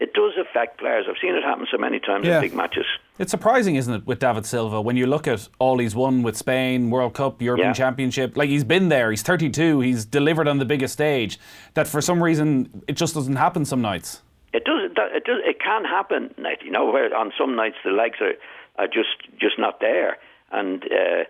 It 0.00 0.12
does 0.14 0.32
affect 0.40 0.78
players. 0.78 1.06
I've 1.08 1.16
seen 1.20 1.34
it 1.34 1.42
happen 1.42 1.66
so 1.70 1.76
many 1.76 1.98
times 1.98 2.24
Yeah. 2.24 2.36
in 2.36 2.42
big 2.42 2.54
matches. 2.54 2.86
It's 3.18 3.32
surprising, 3.32 3.74
isn't 3.74 3.92
it, 3.92 4.06
with 4.06 4.20
David 4.20 4.46
Silva 4.46 4.80
when 4.80 4.96
you 4.96 5.06
look 5.06 5.26
at 5.26 5.48
all 5.58 5.78
he's 5.78 5.96
won 5.96 6.22
with 6.22 6.36
Spain, 6.36 6.90
World 6.90 7.14
Cup, 7.14 7.42
European 7.42 7.70
Yeah. 7.70 7.72
Championship. 7.72 8.36
Like 8.36 8.48
he's 8.48 8.62
been 8.62 8.90
there. 8.90 9.10
He's 9.10 9.22
32. 9.22 9.80
He's 9.80 10.04
delivered 10.04 10.46
on 10.46 10.58
the 10.58 10.64
biggest 10.64 10.92
stage. 10.92 11.38
That 11.74 11.88
for 11.88 12.00
some 12.00 12.22
reason 12.22 12.82
it 12.86 12.96
just 12.96 13.14
doesn't 13.14 13.36
happen 13.36 13.64
some 13.64 13.82
nights. 13.82 14.22
It 14.52 14.64
does. 14.64 14.82
It 14.84 14.94
does. 14.94 15.40
It, 15.44 15.58
can 15.60 15.84
happen. 15.84 16.32
You 16.62 16.70
know, 16.70 16.86
where 16.90 17.14
on 17.14 17.32
some 17.36 17.54
nights 17.56 17.76
the 17.84 17.90
legs 17.90 18.18
are, 18.20 18.34
are 18.78 18.86
just 18.86 19.16
just 19.38 19.58
not 19.58 19.80
there, 19.80 20.16
and 20.52 20.82
uh, 20.84 21.24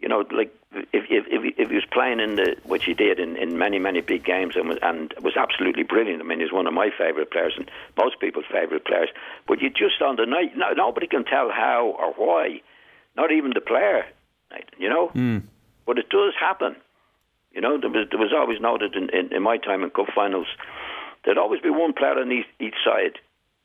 you 0.00 0.08
know, 0.08 0.24
like 0.32 0.54
if 0.92 1.04
if 1.10 1.26
if, 1.28 1.54
if 1.58 1.68
he 1.68 1.74
was 1.74 1.84
playing 1.92 2.20
in 2.20 2.36
the 2.36 2.56
which 2.64 2.84
he 2.84 2.94
did 2.94 3.18
in, 3.20 3.36
in 3.36 3.58
many 3.58 3.78
many 3.78 4.00
big 4.00 4.24
games 4.24 4.56
and 4.56 4.68
was, 4.68 4.78
and 4.82 5.14
was 5.22 5.36
absolutely 5.36 5.82
brilliant. 5.82 6.20
I 6.22 6.24
mean, 6.24 6.40
he's 6.40 6.52
one 6.52 6.66
of 6.66 6.74
my 6.74 6.90
favourite 6.96 7.30
players 7.30 7.54
and 7.56 7.70
most 7.96 8.20
people's 8.20 8.46
favourite 8.50 8.84
players. 8.84 9.08
But 9.46 9.60
you 9.60 9.70
just 9.70 10.00
on 10.02 10.16
the 10.16 10.26
night, 10.26 10.56
no, 10.56 10.72
nobody 10.72 11.06
can 11.06 11.24
tell 11.24 11.50
how 11.50 11.94
or 11.98 12.12
why, 12.14 12.60
not 13.16 13.30
even 13.32 13.52
the 13.54 13.60
player. 13.60 14.04
You 14.78 14.90
know, 14.90 15.08
hmm. 15.08 15.38
but 15.86 15.98
it 15.98 16.10
does 16.10 16.34
happen. 16.38 16.76
You 17.52 17.60
know, 17.60 17.78
there 17.80 17.90
was 17.90 18.06
there 18.10 18.20
was 18.20 18.32
always 18.34 18.60
noted 18.60 18.94
in, 18.94 19.08
in, 19.10 19.32
in 19.32 19.42
my 19.42 19.56
time 19.56 19.82
in 19.82 19.90
cup 19.90 20.08
finals, 20.14 20.46
there'd 21.24 21.38
always 21.38 21.60
be 21.60 21.70
one 21.70 21.92
player 21.92 22.18
on 22.18 22.30
each, 22.30 22.46
each 22.60 22.74
side 22.84 23.18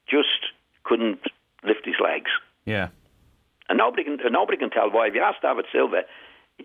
just 0.10 0.54
couldn't 0.84 1.20
lift 1.64 1.86
his 1.86 1.96
legs, 2.02 2.32
Yeah. 2.66 2.88
and 3.68 3.78
nobody 3.78 4.04
can 4.06 4.18
nobody 4.32 4.58
can 4.58 4.70
tell 4.70 4.90
why. 4.90 5.08
If 5.08 5.16
you 5.16 5.22
ask 5.22 5.42
David 5.42 5.66
Silva, 5.72 6.04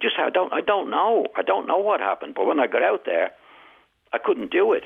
just 0.00 0.14
I 0.18 0.30
don't 0.30 0.52
I 0.52 0.60
don't 0.60 0.90
know, 0.90 1.26
I 1.36 1.42
don't 1.42 1.66
know 1.66 1.78
what 1.78 2.00
happened. 2.00 2.34
But 2.34 2.46
when 2.46 2.60
I 2.60 2.66
got 2.66 2.82
out 2.82 3.04
there, 3.04 3.32
I 4.12 4.18
couldn't 4.18 4.50
do 4.50 4.72
it. 4.72 4.84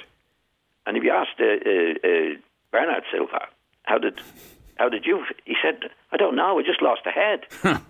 And 0.87 0.97
if 0.97 1.03
you 1.03 1.11
asked 1.11 1.41
uh, 1.41 1.45
uh, 1.45 2.09
uh, 2.09 2.39
Bernard 2.71 3.05
Silva, 3.13 3.47
how 3.83 3.99
did 3.99 4.21
how 4.77 4.89
did 4.89 5.05
you? 5.07 5.25
He 5.45 5.55
said, 5.63 5.91
I 6.13 6.17
don't 6.17 6.37
know. 6.37 6.59
I 6.59 6.63
just 6.63 6.83
lost 6.83 7.03
a 7.07 7.11
head. 7.11 7.47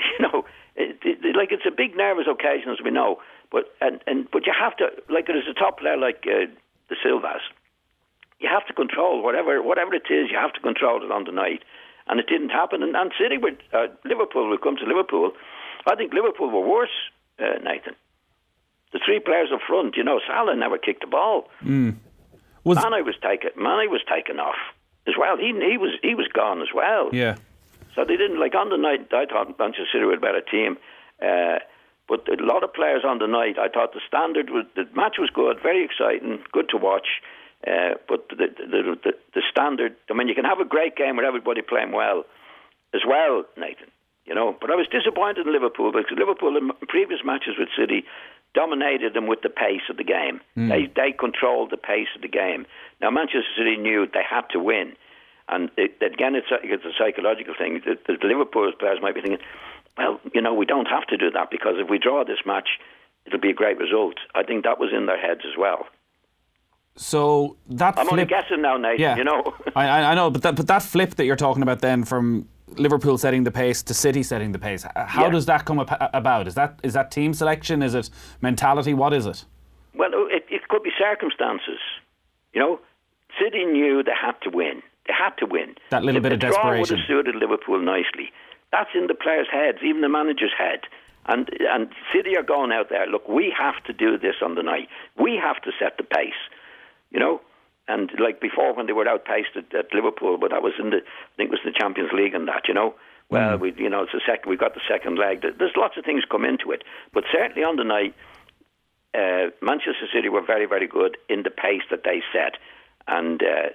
you 0.18 0.26
know, 0.26 0.44
it, 0.76 0.98
it, 1.02 1.36
like 1.36 1.52
it's 1.52 1.66
a 1.66 1.74
big 1.74 1.96
nervous 1.96 2.26
occasion, 2.30 2.70
as 2.70 2.78
we 2.82 2.90
know. 2.90 3.18
But 3.50 3.74
and, 3.80 4.00
and 4.06 4.30
but 4.30 4.46
you 4.46 4.52
have 4.58 4.76
to 4.78 4.88
like 5.12 5.28
it 5.28 5.36
is 5.36 5.44
a 5.50 5.54
top 5.54 5.80
player 5.80 5.96
like 5.96 6.24
uh, 6.26 6.46
the 6.88 6.96
Silvas. 7.02 7.42
You 8.38 8.48
have 8.48 8.66
to 8.66 8.72
control 8.72 9.22
whatever 9.22 9.62
whatever 9.62 9.94
it 9.94 10.08
is. 10.08 10.30
You 10.30 10.38
have 10.38 10.52
to 10.54 10.60
control 10.60 11.04
it 11.04 11.10
on 11.10 11.24
the 11.24 11.32
night, 11.32 11.62
and 12.06 12.20
it 12.20 12.26
didn't 12.26 12.50
happen. 12.50 12.82
And, 12.82 12.96
and 12.96 13.12
City 13.20 13.36
with 13.36 13.58
uh, 13.72 13.88
Liverpool 14.04 14.48
will 14.48 14.58
come 14.58 14.76
to 14.76 14.84
Liverpool. 14.84 15.32
I 15.86 15.94
think 15.96 16.12
Liverpool 16.12 16.50
were 16.50 16.66
worse, 16.66 16.90
uh, 17.38 17.58
Nathan. 17.62 17.94
The 18.92 19.00
three 19.04 19.20
players 19.20 19.50
up 19.54 19.60
front, 19.66 19.96
you 19.96 20.02
know, 20.04 20.20
Salah 20.26 20.56
never 20.56 20.76
kicked 20.78 21.02
the 21.02 21.06
ball. 21.06 21.48
Was 22.64 22.76
Mane 22.76 23.04
was 23.04 23.14
taken. 23.22 23.50
Mane 23.56 23.88
was 23.90 24.02
taken 24.12 24.38
off 24.38 24.58
as 25.06 25.14
well. 25.18 25.36
He 25.36 25.46
he 25.46 25.78
was 25.78 25.96
he 26.02 26.14
was 26.14 26.28
gone 26.32 26.60
as 26.60 26.68
well. 26.74 27.08
yeah. 27.12 27.36
So 27.94 28.04
they 28.04 28.16
didn't 28.16 28.38
like 28.38 28.54
on 28.54 28.68
the 28.70 28.76
night. 28.76 29.08
I 29.12 29.26
thought 29.26 29.58
Manchester 29.58 29.86
City 29.92 30.04
were 30.04 30.14
a 30.14 30.20
better 30.20 30.40
team, 30.40 30.76
uh, 31.20 31.58
but 32.08 32.28
a 32.28 32.36
lot 32.44 32.62
of 32.62 32.72
players 32.72 33.02
on 33.04 33.18
the 33.18 33.26
night. 33.26 33.58
I 33.58 33.68
thought 33.68 33.92
the 33.94 34.00
standard 34.06 34.50
was 34.50 34.64
the 34.76 34.84
match 34.94 35.16
was 35.18 35.30
good, 35.30 35.58
very 35.62 35.84
exciting, 35.84 36.38
good 36.52 36.68
to 36.70 36.76
watch. 36.76 37.08
Uh, 37.66 37.94
but 38.08 38.28
the 38.28 38.46
the, 38.58 38.96
the 39.02 39.12
the 39.34 39.42
standard. 39.50 39.96
I 40.10 40.14
mean, 40.14 40.28
you 40.28 40.34
can 40.34 40.44
have 40.44 40.60
a 40.60 40.64
great 40.64 40.96
game 40.96 41.16
with 41.16 41.24
everybody 41.26 41.62
playing 41.62 41.92
well, 41.92 42.24
as 42.94 43.02
well, 43.06 43.44
Nathan. 43.56 43.90
You 44.30 44.36
know. 44.36 44.56
But 44.58 44.70
I 44.70 44.76
was 44.76 44.86
disappointed 44.86 45.46
in 45.46 45.52
Liverpool 45.52 45.90
because 45.92 46.16
Liverpool 46.16 46.56
in 46.56 46.70
previous 46.88 47.20
matches 47.24 47.58
with 47.58 47.68
City 47.76 48.06
dominated 48.54 49.12
them 49.12 49.26
with 49.26 49.42
the 49.42 49.50
pace 49.50 49.84
of 49.90 49.96
the 49.98 50.04
game. 50.04 50.40
Hmm. 50.54 50.68
They 50.68 50.86
they 50.94 51.12
controlled 51.12 51.70
the 51.70 51.76
pace 51.76 52.08
of 52.14 52.22
the 52.22 52.28
game. 52.28 52.64
Now 53.02 53.10
Manchester 53.10 53.52
City 53.58 53.76
knew 53.76 54.06
they 54.06 54.24
had 54.24 54.46
to 54.54 54.60
win, 54.60 54.94
and 55.48 55.70
it, 55.76 56.00
again 56.00 56.34
it's 56.34 56.50
a, 56.50 56.58
it's 56.62 56.84
a 56.84 56.94
psychological 56.96 57.54
thing. 57.58 57.82
The, 57.84 57.98
the 58.06 58.26
Liverpool 58.26 58.70
players 58.78 58.98
might 59.02 59.14
be 59.14 59.20
thinking, 59.20 59.44
well, 59.98 60.20
you 60.32 60.40
know, 60.40 60.54
we 60.54 60.64
don't 60.64 60.86
have 60.86 61.06
to 61.08 61.16
do 61.16 61.30
that 61.32 61.50
because 61.50 61.74
if 61.78 61.90
we 61.90 61.98
draw 61.98 62.24
this 62.24 62.46
match, 62.46 62.68
it'll 63.26 63.40
be 63.40 63.50
a 63.50 63.54
great 63.62 63.78
result. 63.78 64.14
I 64.34 64.44
think 64.44 64.64
that 64.64 64.78
was 64.78 64.90
in 64.96 65.06
their 65.06 65.20
heads 65.20 65.42
as 65.44 65.58
well. 65.58 65.86
So 66.96 67.56
that 67.68 67.98
I'm 67.98 68.08
only 68.10 68.26
guessing 68.26 68.62
now, 68.62 68.76
Nathan. 68.76 69.00
yeah, 69.00 69.16
You 69.16 69.24
know. 69.24 69.54
I, 69.76 69.86
I 69.88 70.10
I 70.12 70.14
know, 70.14 70.30
but 70.30 70.42
that 70.42 70.56
but 70.56 70.66
that 70.68 70.82
flip 70.82 71.14
that 71.16 71.24
you're 71.24 71.36
talking 71.36 71.62
about 71.62 71.80
then 71.80 72.04
from 72.04 72.48
Liverpool 72.76 73.18
setting 73.18 73.44
the 73.44 73.50
pace 73.50 73.82
to 73.84 73.94
City 73.94 74.22
setting 74.22 74.52
the 74.52 74.58
pace, 74.58 74.84
how 74.96 75.24
Yeah. 75.24 75.30
does 75.30 75.46
that 75.46 75.64
come 75.64 75.78
about? 75.78 76.46
Is 76.46 76.54
that 76.54 76.78
is 76.82 76.92
that 76.94 77.10
team 77.10 77.34
selection? 77.34 77.82
Is 77.82 77.94
it 77.94 78.10
mentality? 78.40 78.94
What 78.94 79.12
is 79.12 79.26
it? 79.26 79.44
Well, 79.94 80.10
oh, 80.14 80.26
it, 80.30 80.46
it 80.48 80.68
could 80.68 80.82
be 80.82 80.90
circumstances. 80.98 81.80
You 82.52 82.60
know, 82.60 82.80
City 83.42 83.64
knew 83.64 84.02
they 84.02 84.12
had 84.20 84.40
to 84.42 84.50
win. 84.50 84.82
They 85.06 85.14
had 85.14 85.36
to 85.38 85.46
win. 85.46 85.74
That 85.90 86.04
little 86.04 86.20
The- 86.20 86.28
bit 86.30 86.32
of 86.34 86.40
draw 86.40 86.48
would 86.50 86.54
desperation. 86.78 86.96
have 86.98 87.06
suited 87.06 87.34
Liverpool 87.36 87.78
nicely. 87.80 88.32
That's 88.72 88.90
in 88.94 89.06
the 89.08 89.14
players' 89.14 89.48
heads, 89.50 89.78
even 89.82 90.00
the 90.00 90.08
manager's 90.08 90.52
head. 90.56 90.80
And 91.26 91.48
and 91.60 91.88
City 92.14 92.36
are 92.36 92.42
going 92.42 92.72
out 92.72 92.88
there. 92.88 93.06
Look, 93.06 93.28
we 93.28 93.50
have 93.58 93.82
to 93.84 93.92
do 93.92 94.16
this 94.18 94.36
on 94.42 94.54
the 94.54 94.62
night. 94.62 94.88
We 95.18 95.36
have 95.36 95.60
to 95.62 95.72
set 95.78 95.96
the 95.96 96.04
pace. 96.04 96.40
You 97.10 97.18
know, 97.20 97.40
and 97.90 98.10
like 98.18 98.40
before 98.40 98.74
when 98.74 98.86
they 98.86 98.92
were 98.92 99.08
outpaced 99.08 99.56
at, 99.56 99.74
at 99.74 99.92
Liverpool, 99.92 100.38
but 100.38 100.50
that 100.50 100.62
was 100.62 100.74
in 100.78 100.90
the 100.90 100.98
I 100.98 101.32
think 101.36 101.50
it 101.50 101.56
was 101.58 101.64
the 101.64 101.78
Champions 101.78 102.10
League 102.12 102.34
and 102.34 102.46
that. 102.48 102.68
You 102.68 102.74
know, 102.74 102.94
well, 103.28 103.58
we 103.58 103.74
you 103.76 103.90
know 103.90 104.02
it's 104.04 104.12
the 104.12 104.22
second 104.26 104.48
we 104.48 104.56
got 104.56 104.74
the 104.74 104.86
second 104.88 105.18
leg. 105.18 105.42
There's 105.42 105.76
lots 105.76 105.96
of 105.98 106.04
things 106.04 106.22
come 106.30 106.44
into 106.44 106.70
it, 106.70 106.84
but 107.12 107.24
certainly 107.32 107.64
on 107.64 107.76
the 107.76 107.84
night 107.84 108.14
uh, 109.14 109.50
Manchester 109.60 110.06
City 110.14 110.28
were 110.28 110.44
very, 110.44 110.66
very 110.66 110.86
good 110.86 111.16
in 111.28 111.42
the 111.42 111.50
pace 111.50 111.82
that 111.90 112.04
they 112.04 112.22
set, 112.32 112.54
and 113.08 113.42
uh, 113.42 113.70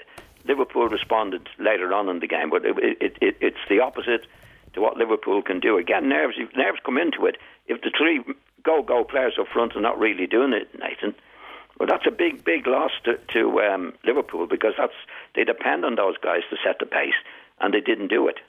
Liverpool 0.47 0.87
responded 0.87 1.49
later 1.59 1.93
on 1.93 2.07
in 2.09 2.19
the 2.19 2.27
game. 2.27 2.49
But 2.49 2.65
it, 2.65 2.77
it, 3.01 3.17
it, 3.21 3.37
it's 3.41 3.65
the 3.69 3.81
opposite 3.81 4.27
to 4.73 4.81
what 4.81 4.97
Liverpool 4.97 5.41
can 5.41 5.59
do. 5.59 5.77
Again, 5.77 6.07
nerves 6.07 6.37
nerves 6.55 6.79
come 6.85 6.97
into 6.97 7.25
it. 7.25 7.37
If 7.67 7.81
the 7.81 7.91
three 7.97 8.23
go-go 8.63 9.03
players 9.03 9.35
up 9.39 9.47
front 9.51 9.75
are 9.75 9.81
not 9.81 9.99
really 9.99 10.27
doing 10.27 10.53
it, 10.53 10.69
Nathan, 10.79 11.15
well, 11.79 11.87
that's 11.87 12.05
a 12.07 12.11
big, 12.11 12.43
big 12.43 12.67
loss 12.67 12.91
to, 13.03 13.17
to 13.33 13.59
um, 13.61 13.93
Liverpool 14.05 14.47
because 14.47 14.73
that's 14.77 14.93
they 15.35 15.43
depend 15.43 15.83
on 15.83 15.95
those 15.95 16.15
guys 16.17 16.41
to 16.49 16.57
set 16.63 16.79
the 16.79 16.85
pace, 16.85 17.13
and 17.59 17.73
they 17.73 17.81
didn't 17.81 18.07
do 18.07 18.27
it. 18.27 18.39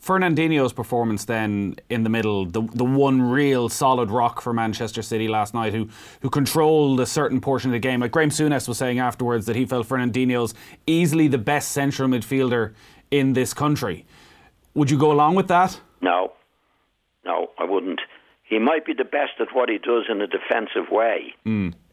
Fernandinho's 0.00 0.72
performance 0.72 1.24
then 1.24 1.74
in 1.90 2.04
the 2.04 2.10
middle, 2.10 2.46
the 2.46 2.62
the 2.62 2.84
one 2.84 3.20
real 3.20 3.68
solid 3.68 4.10
rock 4.10 4.40
for 4.40 4.52
Manchester 4.52 5.02
City 5.02 5.26
last 5.26 5.54
night, 5.54 5.74
who 5.74 5.88
who 6.20 6.30
controlled 6.30 7.00
a 7.00 7.06
certain 7.06 7.40
portion 7.40 7.70
of 7.70 7.72
the 7.72 7.80
game. 7.80 8.00
Like 8.00 8.12
Graham 8.12 8.30
Souness 8.30 8.68
was 8.68 8.78
saying 8.78 9.00
afterwards 9.00 9.46
that 9.46 9.56
he 9.56 9.66
felt 9.66 9.88
Fernandinho's 9.88 10.54
easily 10.86 11.26
the 11.26 11.38
best 11.38 11.72
central 11.72 12.08
midfielder 12.08 12.74
in 13.10 13.32
this 13.32 13.52
country. 13.52 14.06
Would 14.74 14.90
you 14.90 14.98
go 14.98 15.10
along 15.10 15.34
with 15.34 15.48
that? 15.48 15.80
No, 16.00 16.32
no, 17.24 17.50
I 17.58 17.64
wouldn't. 17.64 18.00
He 18.48 18.58
might 18.58 18.86
be 18.86 18.94
the 18.94 19.04
best 19.04 19.40
at 19.40 19.54
what 19.54 19.68
he 19.68 19.78
does 19.78 20.04
in 20.08 20.22
a 20.22 20.26
defensive 20.26 20.90
way, 20.90 21.34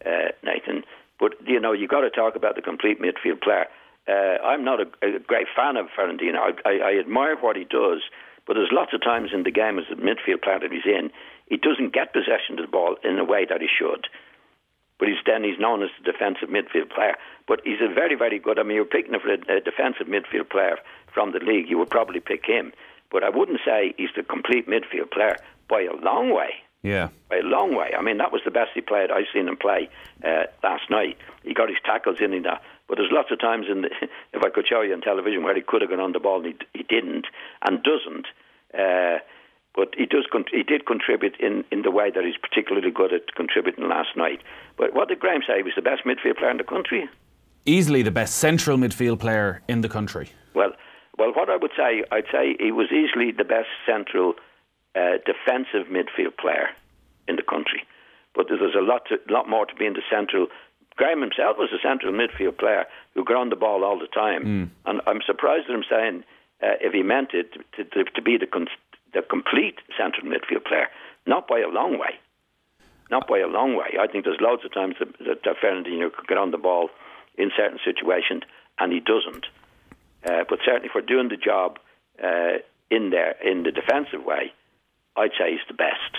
uh, 0.05 0.31
Nathan. 0.43 0.83
But 1.19 1.33
you 1.45 1.59
know, 1.59 1.73
you 1.73 1.87
got 1.87 2.01
to 2.01 2.09
talk 2.09 2.35
about 2.35 2.55
the 2.55 2.61
complete 2.61 3.01
midfield 3.01 3.41
player. 3.41 3.67
Uh, 4.07 4.37
I'm 4.43 4.63
not 4.63 4.79
a, 4.79 4.87
a 5.01 5.19
great 5.19 5.47
fan 5.55 5.77
of 5.77 5.87
Fernandinho. 5.97 6.37
I, 6.37 6.51
I, 6.69 6.73
I 6.91 6.99
admire 6.99 7.35
what 7.35 7.55
he 7.55 7.63
does, 7.65 8.01
but 8.45 8.53
there's 8.53 8.69
lots 8.71 8.93
of 8.93 9.01
times 9.01 9.31
in 9.33 9.43
the 9.43 9.51
game 9.51 9.79
as 9.79 9.85
a 9.91 9.95
midfield 9.95 10.43
player 10.43 10.59
that 10.59 10.71
he's 10.71 10.85
in, 10.85 11.09
he 11.47 11.57
doesn't 11.57 11.93
get 11.93 12.13
possession 12.13 12.59
of 12.59 12.65
the 12.65 12.71
ball 12.71 12.95
in 13.03 13.17
a 13.19 13.23
way 13.23 13.45
that 13.49 13.61
he 13.61 13.67
should. 13.67 14.07
But 14.97 15.09
he's 15.09 15.17
then 15.25 15.43
he's 15.43 15.59
known 15.59 15.83
as 15.83 15.89
the 15.97 16.09
defensive 16.11 16.49
midfield 16.49 16.89
player. 16.93 17.15
But 17.47 17.61
he's 17.65 17.81
a 17.81 17.93
very, 17.93 18.15
very 18.15 18.39
good. 18.39 18.59
I 18.59 18.63
mean, 18.63 18.75
you're 18.75 18.85
picking 18.85 19.13
a, 19.13 19.19
a 19.51 19.59
defensive 19.59 20.07
midfield 20.07 20.49
player 20.49 20.77
from 21.13 21.33
the 21.33 21.39
league. 21.39 21.67
You 21.67 21.77
would 21.79 21.89
probably 21.89 22.21
pick 22.21 22.45
him. 22.45 22.71
But 23.11 23.23
I 23.23 23.29
wouldn't 23.29 23.59
say 23.65 23.93
he's 23.97 24.09
the 24.15 24.23
complete 24.23 24.67
midfield 24.67 25.11
player 25.11 25.37
by 25.69 25.81
a 25.81 25.93
long 26.03 26.33
way. 26.33 26.49
Yeah. 26.83 27.09
By 27.29 27.37
a 27.37 27.41
long 27.41 27.75
way. 27.75 27.91
I 27.97 28.01
mean, 28.01 28.17
that 28.19 28.31
was 28.31 28.41
the 28.45 28.51
best 28.51 28.71
he 28.75 28.81
played. 28.81 29.09
I've 29.09 29.25
seen 29.33 29.47
him 29.47 29.57
play 29.57 29.89
uh, 30.23 30.43
last 30.63 30.89
night. 30.91 31.17
He 31.43 31.53
got 31.53 31.69
his 31.69 31.79
tackles 31.83 32.17
in 32.21 32.33
and 32.33 32.45
that. 32.45 32.61
But 32.87 32.97
there's 32.97 33.11
lots 33.11 33.31
of 33.31 33.39
times 33.39 33.65
in 33.71 33.81
the, 33.81 33.89
if 34.33 34.43
I 34.43 34.49
could 34.49 34.67
show 34.67 34.81
you 34.81 34.93
on 34.93 35.01
television 35.01 35.43
where 35.43 35.55
he 35.55 35.61
could 35.61 35.81
have 35.81 35.89
gone 35.89 35.99
on 35.99 36.11
the 36.11 36.19
ball 36.19 36.45
and 36.45 36.53
he, 36.53 36.79
he 36.79 36.83
didn't 36.83 37.25
and 37.67 37.81
doesn't. 37.81 38.27
Uh, 38.77 39.17
but 39.75 39.93
he 39.97 40.05
does. 40.05 40.25
He 40.51 40.63
did 40.63 40.85
contribute 40.85 41.35
in, 41.39 41.65
in 41.71 41.81
the 41.81 41.91
way 41.91 42.09
that 42.09 42.23
he's 42.23 42.37
particularly 42.37 42.91
good 42.91 43.11
at 43.11 43.33
contributing 43.35 43.89
last 43.89 44.15
night. 44.15 44.41
But 44.77 44.93
what 44.93 45.09
did 45.09 45.19
Graham 45.19 45.41
say? 45.45 45.57
He 45.57 45.63
was 45.63 45.73
the 45.75 45.81
best 45.81 46.03
midfield 46.05 46.37
player 46.37 46.51
in 46.51 46.57
the 46.57 46.63
country. 46.63 47.09
Easily 47.65 48.01
the 48.03 48.11
best 48.11 48.37
central 48.37 48.77
midfield 48.77 49.19
player 49.19 49.61
in 49.67 49.81
the 49.81 49.89
country. 49.89 50.29
Well, 50.53 50.71
well, 51.17 51.33
what 51.33 51.49
I 51.49 51.57
would 51.57 51.64
say, 51.75 52.03
I'd 52.11 52.25
say 52.31 52.55
he 52.59 52.71
was 52.71 52.87
easily 52.91 53.31
the 53.31 53.43
best 53.43 53.69
central 53.85 54.35
uh, 54.95 55.17
defensive 55.25 55.87
midfield 55.91 56.37
player 56.37 56.69
in 57.27 57.35
the 57.35 57.43
country. 57.43 57.83
But 58.33 58.47
there's 58.49 58.75
a 58.75 58.81
lot, 58.81 59.05
to, 59.09 59.17
lot 59.31 59.49
more 59.49 59.65
to 59.65 59.75
being 59.75 59.93
the 59.93 60.03
central. 60.09 60.47
Graham 60.95 61.21
himself 61.21 61.57
was 61.57 61.69
a 61.73 61.81
central 61.81 62.13
midfield 62.13 62.57
player 62.57 62.85
who 63.13 63.23
ground 63.23 63.51
the 63.51 63.55
ball 63.55 63.83
all 63.83 63.99
the 63.99 64.07
time, 64.07 64.71
and 64.85 65.01
I'm 65.07 65.21
surprised 65.25 65.69
at 65.69 65.75
him 65.75 65.83
saying 65.89 66.23
uh, 66.63 66.79
if 66.79 66.93
he 66.93 67.03
meant 67.03 67.33
it 67.33 67.53
to, 67.75 67.83
to, 67.83 68.03
to 68.03 68.21
be 68.21 68.37
the 68.37 68.47
con- 68.47 68.67
the 69.13 69.21
complete 69.21 69.79
central 69.97 70.27
midfield 70.27 70.65
player, 70.65 70.87
not 71.25 71.47
by 71.47 71.59
a 71.59 71.69
long 71.69 71.97
way. 71.97 72.19
Not 73.09 73.27
by 73.27 73.39
a 73.39 73.47
long 73.47 73.75
way. 73.75 73.97
I 73.99 74.07
think 74.07 74.25
there's 74.25 74.41
loads 74.41 74.65
of 74.65 74.73
times 74.73 74.95
that, 74.99 75.17
that, 75.19 75.43
that 75.43 75.55
Fernandinho 75.63 76.11
could 76.11 76.27
ground 76.27 76.53
the 76.53 76.57
ball 76.57 76.89
in 77.37 77.51
certain 77.55 77.79
situations, 77.83 78.43
and 78.79 78.91
he 78.91 78.99
doesn't. 78.99 79.45
Uh, 80.25 80.43
but 80.49 80.59
certainly 80.65 80.89
for 80.91 81.01
doing 81.01 81.29
the 81.29 81.37
job 81.37 81.77
uh, 82.23 82.59
in 82.89 83.09
there 83.09 83.35
in 83.43 83.63
the 83.63 83.71
defensive 83.71 84.23
way, 84.23 84.53
I'd 85.15 85.31
say 85.37 85.51
he's 85.51 85.59
the 85.67 85.73
best. 85.73 86.17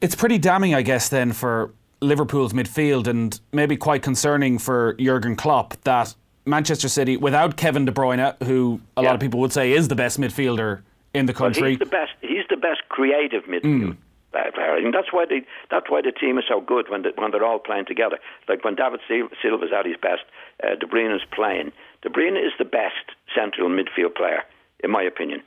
It's 0.00 0.14
pretty 0.14 0.38
damning, 0.38 0.74
I 0.74 0.82
guess, 0.82 1.08
then 1.08 1.32
for 1.32 1.72
Liverpool's 2.00 2.52
midfield, 2.52 3.06
and 3.06 3.38
maybe 3.52 3.76
quite 3.76 4.02
concerning 4.02 4.58
for 4.58 4.94
Jurgen 4.94 5.36
Klopp 5.36 5.74
that 5.84 6.14
Manchester 6.44 6.88
City, 6.88 7.16
without 7.16 7.56
Kevin 7.56 7.84
De 7.84 7.92
Bruyne, 7.92 8.40
who 8.44 8.80
a 8.96 9.02
lot 9.02 9.14
of 9.14 9.20
people 9.20 9.40
would 9.40 9.52
say 9.52 9.72
is 9.72 9.88
the 9.88 9.96
best 9.96 10.18
midfielder 10.18 10.82
in 11.14 11.26
the 11.26 11.34
country, 11.34 11.70
he's 11.70 11.78
the 11.78 11.86
best. 11.86 12.12
He's 12.20 12.44
the 12.50 12.56
best 12.56 12.80
creative 12.88 13.44
midfielder. 13.44 13.62
player. 13.62 13.96
Think 14.32 14.94
that's 14.94 15.12
why 15.12 15.24
they, 15.28 15.42
that's 15.70 15.90
why 15.90 16.00
the 16.02 16.12
team 16.12 16.38
is 16.38 16.44
so 16.48 16.60
good 16.60 16.88
when 16.88 17.02
they, 17.02 17.10
when 17.16 17.30
they're 17.30 17.44
all 17.44 17.58
playing 17.58 17.86
together. 17.86 18.18
Like 18.48 18.64
when 18.64 18.74
David 18.74 19.00
Sil- 19.08 19.32
Silva's 19.42 19.70
at 19.76 19.86
his 19.86 19.96
best, 20.00 20.22
uh, 20.62 20.76
De 20.76 20.86
Bruyne 20.86 21.14
is 21.14 21.22
playing. 21.32 21.72
De 22.02 22.08
Bruyne 22.08 22.36
is 22.36 22.52
the 22.58 22.64
best 22.64 23.12
central 23.34 23.68
midfield 23.68 24.14
player, 24.14 24.44
in 24.84 24.90
my 24.90 25.02
opinion, 25.02 25.42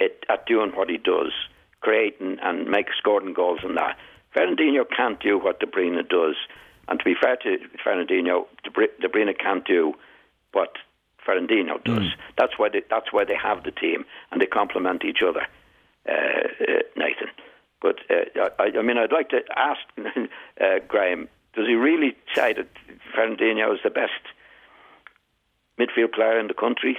at, 0.00 0.12
at 0.28 0.46
doing 0.46 0.70
what 0.70 0.88
he 0.88 0.96
does, 0.96 1.32
creating 1.80 2.38
and 2.42 2.68
make 2.68 2.86
scoring 2.96 3.34
goals 3.34 3.60
and 3.62 3.76
that. 3.76 3.98
Fernandinho 4.36 4.84
can't 4.96 5.18
do 5.20 5.38
what 5.38 5.58
De 5.60 5.66
Bruyne 5.66 6.06
does, 6.08 6.36
and 6.88 6.98
to 6.98 7.04
be 7.04 7.14
fair 7.20 7.36
to 7.36 7.58
Fernandinho, 7.84 8.46
De 8.64 8.70
Bru- 8.70 8.94
De 9.00 9.08
Bruyne 9.08 9.36
can't 9.38 9.66
do 9.66 9.94
what 10.52 10.76
Fernandinho 11.26 11.82
does. 11.84 12.04
That's 12.36 12.52
why 12.58 12.68
they, 12.68 12.82
that's 12.88 13.12
why 13.12 13.24
they 13.24 13.36
have 13.36 13.64
the 13.64 13.70
team 13.72 14.04
and 14.30 14.40
they 14.40 14.46
complement 14.46 15.04
each 15.04 15.18
other, 15.26 15.46
uh, 16.08 16.12
uh, 16.12 16.82
Nathan. 16.96 17.28
But 17.80 17.96
uh, 18.10 18.48
I, 18.58 18.78
I 18.78 18.82
mean, 18.82 18.98
I'd 18.98 19.12
like 19.12 19.28
to 19.30 19.40
ask 19.56 19.80
uh, 20.60 20.78
Graham: 20.88 21.28
Does 21.54 21.66
he 21.66 21.74
really 21.74 22.16
say 22.34 22.52
that 22.52 22.68
Fernandinho 23.14 23.72
is 23.74 23.80
the 23.84 23.90
best 23.90 24.12
midfield 25.78 26.12
player 26.12 26.38
in 26.38 26.48
the 26.48 26.54
country? 26.54 26.98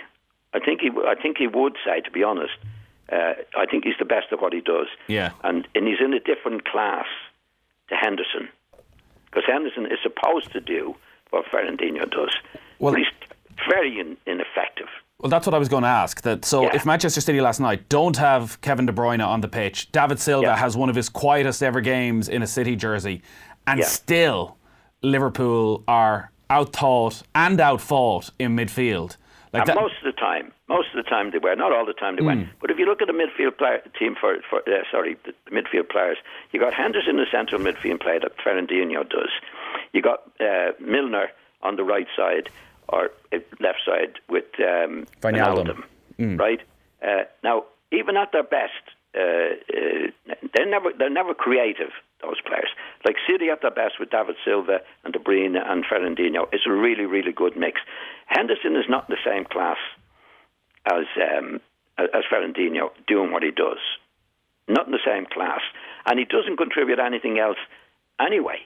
I 0.54 0.60
think 0.60 0.82
he, 0.82 0.90
I 1.06 1.16
think 1.16 1.38
he 1.38 1.48
would 1.48 1.76
say, 1.86 2.02
to 2.02 2.12
be 2.12 2.24
honest. 2.24 2.54
Uh, 3.12 3.34
I 3.58 3.66
think 3.66 3.86
he's 3.86 3.98
the 3.98 4.06
best 4.06 4.28
at 4.32 4.40
what 4.42 4.54
he 4.54 4.62
does. 4.62 4.88
Yeah. 5.08 5.32
and 5.44 5.68
and 5.76 5.88
he's 5.88 6.00
in 6.00 6.14
a 6.14 6.20
different 6.20 6.66
class 6.66 7.08
to 7.90 7.96
Henderson 7.96 8.50
because 9.26 9.44
Henderson 9.48 9.86
is 9.86 10.00
supposed 10.02 10.52
to 10.54 10.62
do 10.62 10.96
what 11.32 11.46
Fernandinho 11.46 12.10
does. 12.10 12.36
Well- 12.80 12.94
he's 12.94 13.08
very 13.68 14.00
in, 14.00 14.18
ineffective. 14.26 14.88
Well, 15.20 15.30
that's 15.30 15.46
what 15.46 15.54
I 15.54 15.58
was 15.58 15.68
going 15.68 15.84
to 15.84 15.90
ask. 15.90 16.22
That 16.22 16.46
so, 16.46 16.64
Yeah. 16.64 16.76
if 16.76 16.86
Manchester 16.86 17.20
City 17.20 17.42
last 17.42 17.60
night 17.60 17.90
don't 17.90 18.16
have 18.18 18.60
Kevin 18.62 18.86
De 18.86 18.94
Bruyne 18.94 19.26
on 19.26 19.42
the 19.42 19.50
pitch, 19.50 19.92
David 19.92 20.20
Silva 20.20 20.48
Yeah. 20.48 20.56
has 20.58 20.78
one 20.78 20.90
of 20.90 20.96
his 20.96 21.10
quietest 21.10 21.62
ever 21.62 21.82
games 21.82 22.30
in 22.30 22.42
a 22.42 22.48
City 22.48 22.76
jersey, 22.78 23.22
and 23.68 23.80
Yeah. 23.80 23.86
still 23.86 24.58
Liverpool 25.02 25.84
are 25.88 26.32
outthought 26.50 27.24
and 27.36 27.60
outfought 27.60 28.32
in 28.40 28.56
midfield. 28.56 29.18
Like 29.52 29.62
And 29.62 29.70
that, 29.70 29.76
most 29.82 29.96
of 29.98 30.04
the 30.04 30.12
time, 30.20 30.52
most 30.68 30.90
of 30.96 31.04
the 31.04 31.10
time 31.10 31.32
they 31.32 31.40
were. 31.40 31.56
Not 31.56 31.74
all 31.74 31.86
the 31.86 31.94
time 31.94 32.16
they 32.16 32.22
Hmm. 32.22 32.28
were. 32.42 32.48
But 32.62 32.72
if 32.72 32.78
you 32.80 32.86
look 32.86 33.02
at 33.02 33.08
the 33.08 33.14
midfield 33.14 33.58
player, 33.58 33.82
team 33.98 34.16
for, 34.16 34.38
for 34.50 34.60
uh, 34.60 34.84
sorry, 34.92 35.18
the, 35.26 35.34
the 35.46 35.52
midfield 35.52 35.90
players, 35.90 36.18
you 36.52 36.60
got 36.60 36.74
Henderson, 36.74 37.18
the 37.18 37.26
central 37.32 37.60
midfield 37.60 38.00
player 38.00 38.20
that 38.20 38.38
Fernandinho 38.38 39.08
does. 39.10 39.32
You 39.92 40.02
got 40.02 40.22
uh, 40.40 40.72
Milner 40.80 41.30
on 41.64 41.76
the 41.76 41.84
right 41.84 42.08
side 42.16 42.50
or 42.91 43.12
uh, 43.34 43.38
left 43.60 43.79
side 43.86 44.19
with 44.29 44.46
um, 44.60 45.05
Wijnaldum. 45.22 45.84
Wijnaldum, 46.19 46.39
right? 46.39 46.62
Uh, 47.01 47.24
now 47.43 47.63
even 47.91 48.17
at 48.17 48.31
their 48.31 48.43
best, 48.43 48.84
uh, 49.15 49.22
uh, 49.22 50.34
they're 50.53 50.69
never 50.69 50.91
they're 50.98 51.10
never 51.10 51.34
creative. 51.34 51.91
Those 52.22 52.41
players, 52.46 52.67
like 53.05 53.15
City 53.29 53.50
at 53.50 53.62
their 53.62 53.72
best 53.72 53.93
with 53.98 54.10
David 54.10 54.36
Silva 54.43 54.79
and 55.05 55.13
De 55.13 55.19
Bruyne 55.19 55.55
and 55.55 55.86
Fernandinho, 55.86 56.48
it's 56.51 56.65
a 56.67 56.72
really 56.72 57.05
really 57.05 57.31
good 57.31 57.55
mix. 57.55 57.79
Henderson 58.27 58.75
is 58.75 58.86
not 58.89 59.10
in 59.10 59.15
the 59.15 59.29
same 59.31 59.46
class 59.46 59.77
as 60.86 61.05
um, 61.17 61.62
as 61.98 62.24
Fernandinho 62.31 62.89
doing 63.08 63.31
what 63.31 63.43
he 63.43 63.51
does, 63.51 63.79
not 64.67 64.86
in 64.86 64.91
the 64.91 65.05
same 65.05 65.25
class, 65.25 65.62
and 66.05 66.19
he 66.19 66.25
doesn't 66.25 66.58
contribute 66.58 67.00
anything 67.00 67.39
else 67.39 67.58
anyway. 68.19 68.60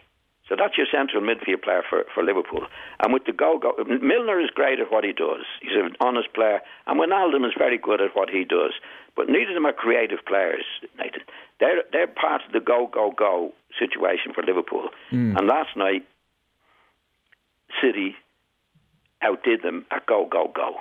So 0.50 0.56
that's 0.60 0.78
your 0.78 0.88
central 0.92 1.24
midfield 1.24 1.64
player 1.64 1.84
for, 1.90 2.04
for 2.14 2.22
Liverpool. 2.22 2.66
And 3.00 3.14
with 3.14 3.24
the 3.26 3.32
go 3.32 3.58
go, 3.58 3.72
Milner 3.86 4.42
is 4.42 4.50
great 4.54 4.80
at 4.80 4.92
what 4.92 5.06
he 5.06 5.14
does. 5.14 5.46
He's 5.62 5.72
an 5.74 5.96
honest 6.02 6.34
player, 6.34 6.60
and 6.86 7.00
Wijnaldum 7.00 7.46
is 7.48 7.54
very 7.58 7.78
good 7.78 8.02
at 8.02 8.14
what 8.14 8.30
he 8.30 8.44
does. 8.44 8.74
But 9.16 9.30
neither 9.30 9.52
of 9.52 9.56
them 9.56 9.66
are 9.66 9.74
creative 9.74 10.20
players, 10.28 10.66
Nathan. 10.98 11.22
They're 11.60 11.84
they're 11.92 12.08
part 12.08 12.42
of 12.46 12.52
the 12.52 12.60
go 12.60 12.90
go 12.92 13.14
go 13.16 13.54
situation 13.80 14.34
for 14.34 14.44
Liverpool. 14.44 14.90
Mm. 15.12 15.38
And 15.38 15.48
last 15.48 15.78
night, 15.78 16.06
City 17.82 18.16
outdid 19.22 19.62
them 19.62 19.86
at 19.92 20.06
go 20.06 20.28
go 20.30 20.52
go. 20.54 20.76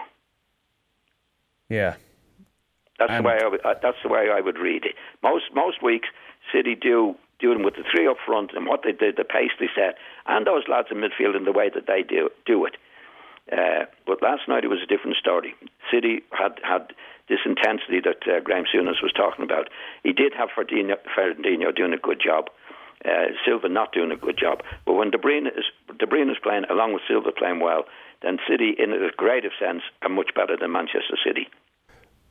Yeah. 1.68 1.94
That's 2.98 3.12
and 3.12 3.24
the 3.24 3.28
way 3.28 3.38
I 3.42 3.48
would, 3.48 3.64
uh, 3.64 3.74
that's 3.82 3.96
the 4.02 4.08
way 4.08 4.28
I 4.32 4.40
would 4.40 4.58
read 4.58 4.84
it. 4.84 4.94
Most 5.22 5.44
most 5.54 5.82
weeks, 5.82 6.08
City 6.52 6.74
do 6.74 7.14
doing 7.42 7.62
with 7.62 7.74
the 7.74 7.84
three 7.90 8.06
up 8.06 8.16
front 8.24 8.52
and 8.54 8.66
what 8.66 8.80
they 8.84 8.92
did, 8.92 9.16
the 9.16 9.24
pace 9.24 9.50
they 9.58 9.68
set, 9.74 9.98
and 10.26 10.46
those 10.46 10.62
lads 10.70 10.88
in 10.90 10.98
midfield 10.98 11.36
in 11.36 11.44
the 11.44 11.52
way 11.52 11.68
that 11.74 11.86
they 11.86 12.02
do 12.02 12.30
do 12.46 12.64
it. 12.64 12.76
Uh, 13.50 13.84
but 14.06 14.22
last 14.22 14.46
night 14.48 14.64
it 14.64 14.70
was 14.70 14.80
a 14.82 14.86
different 14.86 15.16
story. 15.16 15.54
City 15.90 16.22
had 16.30 16.60
had 16.62 16.94
this 17.28 17.40
intensity 17.44 18.00
that 18.00 18.22
uh, 18.30 18.40
Graham 18.40 18.64
Souness 18.64 19.02
was 19.02 19.12
talking 19.12 19.44
about. 19.44 19.68
He 20.04 20.12
did 20.12 20.32
have 20.32 20.48
Ferdinand, 20.54 20.98
Ferdinand 21.14 21.74
doing 21.74 21.92
a 21.92 21.98
good 21.98 22.20
job. 22.22 22.46
Uh, 23.04 23.34
Silva 23.44 23.68
not 23.68 23.92
doing 23.92 24.12
a 24.12 24.16
good 24.16 24.38
job. 24.38 24.62
But 24.86 24.94
when 24.94 25.10
De 25.10 25.18
Bruyne 25.18 25.48
is 25.48 25.66
De 25.98 26.06
Bruyne 26.06 26.30
is 26.30 26.38
playing 26.40 26.64
along 26.70 26.94
with 26.94 27.02
Silva 27.08 27.32
playing 27.32 27.58
well, 27.58 27.84
then 28.22 28.38
City, 28.48 28.74
in 28.78 28.92
a 28.92 29.10
creative 29.10 29.50
sense, 29.58 29.82
are 30.02 30.08
much 30.08 30.30
better 30.34 30.56
than 30.56 30.70
Manchester 30.70 31.18
City. 31.26 31.48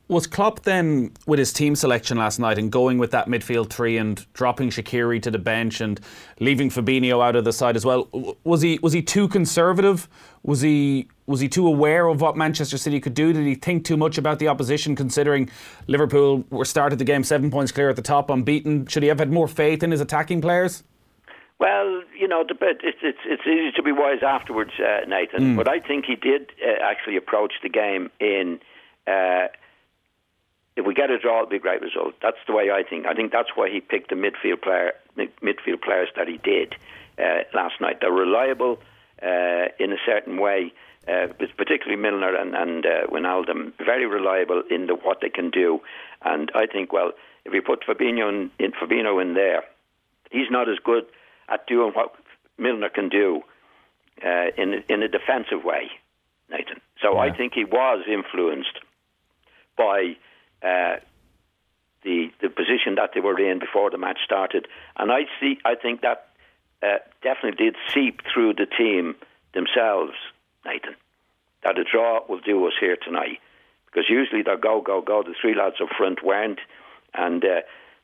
Was 0.08 0.27
Klopp 0.27 0.63
then 0.63 1.13
with 1.25 1.39
his 1.39 1.53
team 1.53 1.74
selection 1.74 2.17
last 2.17 2.38
night 2.38 2.58
and 2.58 2.70
going 2.70 2.98
with 2.98 3.12
that 3.12 3.27
midfield 3.27 3.70
three 3.70 3.98
and 3.98 4.25
dropping 4.34 4.70
Shaqiri 4.70 5.22
to 5.22 5.31
the 5.31 5.39
bench 5.39 5.79
and 5.79 6.01
leaving 6.41 6.70
Fabinho 6.70 7.25
out 7.25 7.38
of 7.38 7.46
the 7.46 7.53
side 7.53 7.77
as 7.77 7.86
well? 7.86 8.10
Was 8.43 8.62
he 8.62 8.77
was 8.84 8.91
he 8.91 9.01
too 9.01 9.29
conservative? 9.29 10.10
Was 10.43 10.60
he 10.60 11.08
was 11.27 11.39
he 11.39 11.48
too 11.48 11.65
aware 11.65 12.08
of 12.08 12.20
what 12.20 12.36
Manchester 12.36 12.77
City 12.77 13.00
could 13.00 13.13
do? 13.13 13.31
Did 13.31 13.46
he 13.46 13.55
think 13.55 13.86
too 13.86 13.96
much 13.96 14.17
about 14.17 14.39
the 14.39 14.50
opposition, 14.50 14.98
considering 14.98 15.50
Liverpool 15.88 16.43
were 16.50 16.65
started 16.65 17.00
the 17.00 17.05
game 17.05 17.24
seven 17.24 17.50
points 17.50 17.72
clear 17.72 17.89
at 17.89 17.96
the 17.96 18.01
top, 18.01 18.29
unbeaten? 18.29 18.88
Should 18.88 19.03
he 19.03 19.10
have 19.10 19.20
had 19.20 19.31
more 19.31 19.48
faith 19.48 19.81
in 19.81 19.91
his 19.91 20.01
attacking 20.01 20.41
players? 20.41 20.84
Well, 21.58 22.01
you 22.20 22.27
know, 22.27 22.43
it's 22.50 23.00
it's 23.01 23.20
it's 23.24 23.48
easy 23.48 23.72
to 23.77 23.81
be 23.81 23.93
wise 23.93 24.24
afterwards, 24.24 24.72
uh, 24.77 25.05
Nathan. 25.08 25.53
Mm. 25.53 25.55
But 25.55 25.70
I 25.70 25.79
think 25.79 26.03
he 26.03 26.15
did 26.15 26.51
uh, 26.62 26.84
actually 26.84 27.15
approach 27.15 27.53
the 27.63 27.70
game 27.70 28.10
in. 28.20 28.60
Uh, 29.08 29.48
if 30.75 30.85
we 30.85 30.93
get 30.93 31.09
a 31.09 31.19
draw, 31.19 31.39
it'll 31.39 31.49
be 31.49 31.57
a 31.57 31.59
great 31.59 31.81
result. 31.81 32.13
That's 32.21 32.37
the 32.47 32.53
way 32.53 32.71
I 32.71 32.83
think. 32.83 33.05
I 33.05 33.13
think 33.13 33.31
that's 33.31 33.49
why 33.55 33.69
he 33.69 33.81
picked 33.81 34.09
the 34.09 34.15
midfield 34.15 34.61
player, 34.61 34.93
midfield 35.17 35.81
players 35.81 36.09
that 36.15 36.27
he 36.27 36.37
did 36.37 36.75
uh, 37.17 37.43
last 37.53 37.75
night. 37.81 37.97
They're 37.99 38.11
reliable 38.11 38.79
uh, 39.21 39.67
in 39.79 39.91
a 39.91 39.97
certain 40.05 40.39
way, 40.39 40.73
uh, 41.07 41.27
particularly 41.57 42.01
Milner 42.01 42.35
and, 42.35 42.55
and 42.55 42.85
uh, 42.85 43.07
Wijnaldum, 43.07 43.73
very 43.85 44.05
reliable 44.05 44.63
in 44.69 44.87
the, 44.87 44.95
what 44.95 45.19
they 45.21 45.29
can 45.29 45.49
do. 45.49 45.81
And 46.23 46.51
I 46.55 46.67
think, 46.67 46.93
well, 46.93 47.11
if 47.45 47.53
you 47.53 47.61
put 47.61 47.83
Fabinho 47.85 48.29
in, 48.29 48.51
in 48.59 48.71
Fabinho 48.71 49.21
in 49.21 49.33
there, 49.33 49.63
he's 50.31 50.49
not 50.49 50.69
as 50.69 50.77
good 50.83 51.05
at 51.49 51.67
doing 51.67 51.91
what 51.93 52.15
Milner 52.57 52.89
can 52.89 53.09
do 53.09 53.41
uh, 54.25 54.47
in 54.57 54.83
in 54.87 55.01
a 55.01 55.07
defensive 55.07 55.63
way, 55.63 55.89
Nathan. 56.50 56.79
So 57.01 57.15
yeah. 57.15 57.22
I 57.22 57.35
think 57.35 57.53
he 57.53 57.65
was 57.65 58.05
influenced 58.07 58.79
by 59.77 60.15
uh, 60.63 60.97
the 62.03 62.31
the 62.41 62.50
position 62.50 62.95
that 62.95 63.11
they 63.13 63.21
were 63.21 63.39
in 63.39 63.59
before 63.59 63.89
the 63.89 63.97
match 63.97 64.19
started, 64.25 64.67
and 64.97 65.11
I 65.11 65.21
see. 65.39 65.57
I 65.65 65.75
think 65.75 66.01
that 66.01 66.27
uh, 66.81 66.97
definitely 67.21 67.65
did 67.65 67.75
seep 67.93 68.21
through 68.33 68.53
the 68.55 68.65
team 68.65 69.15
themselves, 69.53 70.13
Nathan. 70.65 70.95
That 71.63 71.77
a 71.77 71.83
draw 71.83 72.21
will 72.27 72.39
do 72.39 72.65
us 72.65 72.74
here 72.79 72.97
tonight, 72.97 73.39
because 73.85 74.05
usually 74.09 74.41
they 74.41 74.55
go 74.59 74.81
go 74.81 75.01
go. 75.01 75.24
The 75.24 75.35
three 75.39 75.55
lads 75.55 75.75
up 75.81 75.89
front 75.95 76.24
weren't, 76.24 76.59
and 77.13 77.43
uh, 77.43 77.61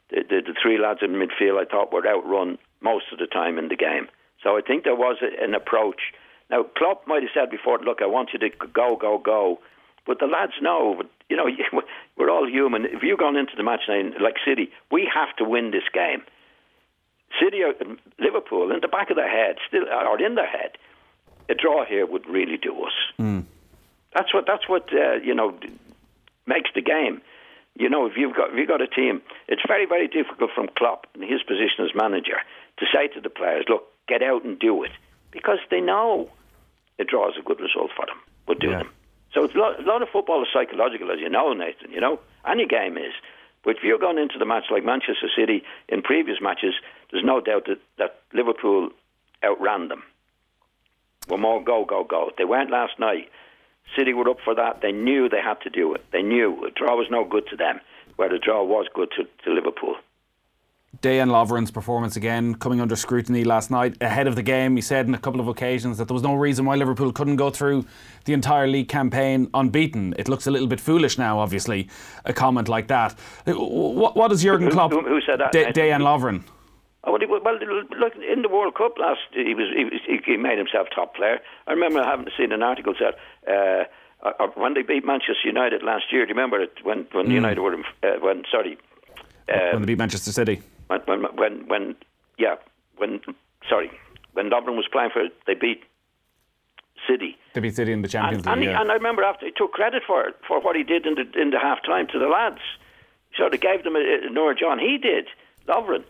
the, 0.09 0.23
the 0.29 0.41
the 0.47 0.55
three 0.61 0.77
lads 0.77 0.99
in 1.01 1.13
midfield 1.13 1.59
I 1.59 1.65
thought 1.65 1.91
were 1.91 2.07
outrun 2.07 2.59
most 2.81 3.05
of 3.11 3.17
the 3.17 3.27
time 3.27 3.57
in 3.57 3.69
the 3.69 3.75
game. 3.75 4.07
So 4.43 4.57
I 4.57 4.61
think 4.61 4.83
there 4.83 4.95
was 4.95 5.17
a, 5.21 5.43
an 5.43 5.55
approach. 5.55 6.13
Now 6.51 6.63
Klopp 6.77 7.07
might 7.07 7.23
have 7.23 7.31
said 7.33 7.49
before, 7.49 7.79
"Look, 7.79 8.01
I 8.01 8.05
want 8.05 8.29
you 8.33 8.39
to 8.39 8.49
go 8.49 8.95
go 8.95 9.17
go," 9.17 9.59
but 10.07 10.19
the 10.19 10.25
lads 10.25 10.53
know 10.61 11.03
you 11.29 11.35
know, 11.35 11.45
we're 12.17 12.29
all 12.29 12.47
human. 12.47 12.85
If 12.85 13.03
you've 13.03 13.19
gone 13.19 13.35
into 13.35 13.53
the 13.55 13.63
match 13.63 13.81
now, 13.87 14.01
like 14.21 14.35
City, 14.45 14.71
we 14.91 15.09
have 15.13 15.35
to 15.37 15.43
win 15.43 15.71
this 15.71 15.83
game. 15.93 16.23
City, 17.41 17.61
Liverpool, 18.19 18.71
in 18.71 18.79
the 18.81 18.87
back 18.87 19.09
of 19.09 19.17
their 19.17 19.29
head, 19.29 19.57
still 19.67 19.83
or 19.83 20.19
in 20.21 20.35
their 20.35 20.47
head, 20.47 20.77
a 21.49 21.55
draw 21.55 21.85
here 21.85 22.05
would 22.05 22.25
really 22.27 22.57
do 22.57 22.73
us. 22.83 22.93
Mm. 23.19 23.43
That's 24.13 24.33
what 24.33 24.45
that's 24.47 24.67
what 24.67 24.89
uh, 24.93 25.15
you 25.15 25.35
know 25.35 25.57
makes 26.45 26.69
the 26.73 26.81
game. 26.81 27.21
You 27.77 27.89
know, 27.89 28.07
if 28.07 28.13
you've 28.15 28.35
got 28.35 28.51
if 28.51 28.57
you've 28.57 28.67
got 28.67 28.81
a 28.81 28.87
team, 28.87 29.21
it's 29.47 29.61
very 29.67 29.85
very 29.85 30.07
difficult 30.07 30.51
from 30.55 30.69
Klopp 30.77 31.05
in 31.15 31.21
his 31.21 31.43
position 31.43 31.83
as 31.83 31.93
manager 31.93 32.37
to 32.77 32.85
say 32.93 33.07
to 33.09 33.21
the 33.21 33.29
players, 33.29 33.65
"Look, 33.67 33.83
get 34.07 34.23
out 34.23 34.45
and 34.45 34.57
do 34.57 34.83
it," 34.83 34.91
because 35.31 35.59
they 35.69 35.81
know 35.81 36.29
a 36.97 37.03
draw 37.03 37.29
is 37.29 37.35
a 37.37 37.43
good 37.43 37.59
result 37.59 37.91
for 37.95 38.05
them. 38.05 38.17
Would 38.47 38.59
do 38.59 38.69
yeah. 38.69 38.77
them. 38.79 38.89
So 39.37 39.43
it's 39.43 39.53
a 39.53 39.59
lot, 39.59 39.79
a 39.79 39.83
lot 39.83 40.01
of 40.01 40.09
football 40.09 40.41
is 40.41 40.47
psychological, 40.51 41.11
as 41.11 41.19
you 41.19 41.29
know, 41.29 41.53
Nathan. 41.53 41.91
You 41.91 42.01
know, 42.01 42.19
any 42.49 42.65
game 42.65 42.97
is. 42.97 43.13
But 43.63 43.75
if 43.75 43.83
you're 43.83 43.99
going 43.99 44.17
into 44.17 44.39
the 44.39 44.47
match 44.47 44.63
like 44.71 44.83
Manchester 44.83 45.29
City 45.37 45.61
in 45.87 46.01
previous 46.01 46.39
matches, 46.41 46.73
there's 47.11 47.23
no 47.23 47.39
doubt 47.39 47.67
that, 47.67 47.77
that 47.99 48.21
Liverpool 48.33 48.89
outran 49.45 49.89
them. 49.89 50.01
Were 51.29 51.37
more 51.37 51.63
go, 51.63 51.85
go, 51.85 52.03
go. 52.03 52.31
They 52.35 52.45
went 52.45 52.71
last 52.71 52.97
night. 52.97 53.29
City 53.95 54.11
were 54.11 54.27
up 54.27 54.39
for 54.43 54.55
that. 54.55 54.81
They 54.81 54.91
knew 54.91 55.29
they 55.29 55.39
had 55.39 55.61
to 55.61 55.69
do 55.69 55.93
it. 55.93 56.03
They 56.11 56.23
knew 56.23 56.65
a 56.65 56.71
draw 56.71 56.95
was 56.95 57.07
no 57.11 57.23
good 57.23 57.45
to 57.51 57.55
them, 57.55 57.79
where 58.15 58.29
the 58.29 58.39
draw 58.39 58.63
was 58.63 58.87
good 58.91 59.11
to, 59.17 59.25
to 59.43 59.53
Liverpool. 59.53 59.97
Dejan 61.01 61.29
Lovren's 61.29 61.69
performance 61.69 62.15
again 62.15 62.55
coming 62.55 62.81
under 62.81 62.95
scrutiny 62.95 63.43
last 63.43 63.69
night 63.69 63.95
ahead 64.01 64.27
of 64.27 64.35
the 64.35 64.41
game. 64.41 64.75
He 64.75 64.81
said 64.81 65.07
on 65.07 65.13
a 65.13 65.19
couple 65.19 65.39
of 65.39 65.47
occasions 65.47 65.97
that 65.97 66.07
there 66.07 66.13
was 66.13 66.23
no 66.23 66.33
reason 66.33 66.65
why 66.65 66.75
Liverpool 66.75 67.11
couldn't 67.11 67.35
go 67.35 67.49
through 67.49 67.85
the 68.25 68.33
entire 68.33 68.67
league 68.67 68.89
campaign 68.89 69.49
unbeaten. 69.53 70.15
It 70.17 70.27
looks 70.27 70.47
a 70.47 70.51
little 70.51 70.67
bit 70.67 70.79
foolish 70.79 71.17
now, 71.17 71.39
obviously, 71.39 71.89
a 72.25 72.33
comment 72.33 72.67
like 72.67 72.87
that. 72.87 73.15
What, 73.45 74.29
does 74.29 74.41
Jurgen 74.41 74.71
Klopp? 74.71 74.91
Who, 74.91 75.01
who 75.01 75.21
said 75.21 75.39
that? 75.39 75.51
De- 75.51 75.71
Dejan 75.71 76.01
Lovren. 76.01 76.43
Oh, 77.03 77.11
well, 77.11 77.19
look, 77.99 78.13
in 78.15 78.41
the 78.41 78.49
World 78.49 78.75
Cup 78.75 78.97
last, 78.97 79.19
he 79.31 79.53
was 79.53 79.67
he, 79.73 80.19
he 80.25 80.35
made 80.35 80.57
himself 80.57 80.87
top 80.93 81.15
player. 81.15 81.39
I 81.67 81.71
remember 81.71 82.03
having 82.03 82.27
seen 82.37 82.51
an 82.51 82.63
article 82.63 82.93
said. 82.97 83.13
Uh, 83.47 83.85
uh, 84.23 84.31
uh, 84.39 84.47
when 84.55 84.73
they 84.73 84.81
beat 84.81 85.05
Manchester 85.05 85.45
United 85.45 85.83
last 85.83 86.05
year, 86.11 86.25
do 86.25 86.29
you 86.29 86.35
remember 86.35 86.59
it 86.59 86.73
when 86.81 87.05
when 87.11 87.27
mm. 87.27 87.33
United 87.33 87.61
were 87.61 87.75
uh, 87.75 88.13
when 88.19 88.43
sorry 88.51 88.75
uh, 89.47 89.73
when 89.73 89.83
they 89.83 89.85
beat 89.85 89.99
Manchester 89.99 90.31
City? 90.31 90.59
When 90.87 91.01
when 91.01 91.21
when, 91.35 91.67
when 91.67 91.95
yeah 92.37 92.55
when 92.97 93.19
sorry 93.69 93.91
when 94.33 94.49
Dublin 94.49 94.75
was 94.75 94.87
playing 94.91 95.11
for 95.11 95.23
they 95.45 95.53
beat 95.53 95.83
City. 97.07 97.37
They 97.53 97.61
beat 97.61 97.75
City 97.75 97.91
in 97.91 98.01
the 98.01 98.07
Champions 98.07 98.45
and, 98.47 98.59
League. 98.59 98.69
And, 98.69 98.75
yeah. 98.75 98.81
and 98.81 98.91
I 98.91 98.95
remember 98.95 99.23
after 99.23 99.45
he 99.45 99.51
took 99.51 99.71
credit 99.71 100.03
for 100.05 100.31
for 100.47 100.59
what 100.59 100.75
he 100.75 100.83
did 100.83 101.05
in 101.05 101.15
the 101.15 101.25
in 101.39 101.51
the 101.51 101.59
half 101.59 101.79
time 101.85 102.07
to 102.11 102.19
the 102.19 102.27
lads. 102.27 102.61
So 103.37 103.49
they 103.49 103.57
gave 103.57 103.83
them 103.83 103.95
a, 103.95 103.99
a 103.99 104.29
Nora 104.29 104.55
John. 104.55 104.79
He 104.79 104.97
did 104.97 105.27
Lovren. 105.67 106.03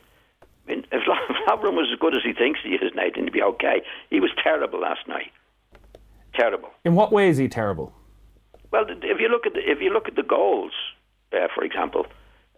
I 0.44 0.72
mean, 0.72 0.86
if 0.92 1.04
Lovren 1.48 1.74
was 1.74 1.90
as 1.92 2.00
good 2.00 2.16
as 2.16 2.24
he 2.24 2.34
thinks 2.34 2.60
he 2.64 2.76
is, 2.76 2.92
Nathan, 2.96 3.24
he'd 3.24 3.34
be 3.34 3.42
okay. 3.42 3.82
He 4.10 4.20
was 4.20 4.32
terrible 4.42 4.80
last 4.82 5.08
night. 5.08 5.32
Terrible. 6.34 6.70
In 6.86 6.96
what 6.96 7.12
way 7.12 7.30
is 7.30 7.38
he 7.38 7.48
terrible? 7.48 7.94
Well, 8.72 8.86
if 8.88 9.20
you 9.20 9.30
look 9.30 9.46
at 9.46 9.54
the, 9.54 9.60
if 9.60 9.82
you 9.82 9.92
look 9.92 10.08
at 10.08 10.16
the 10.16 10.24
goals, 10.24 10.74
uh, 11.34 11.48
for 11.56 11.64
example, 11.64 12.06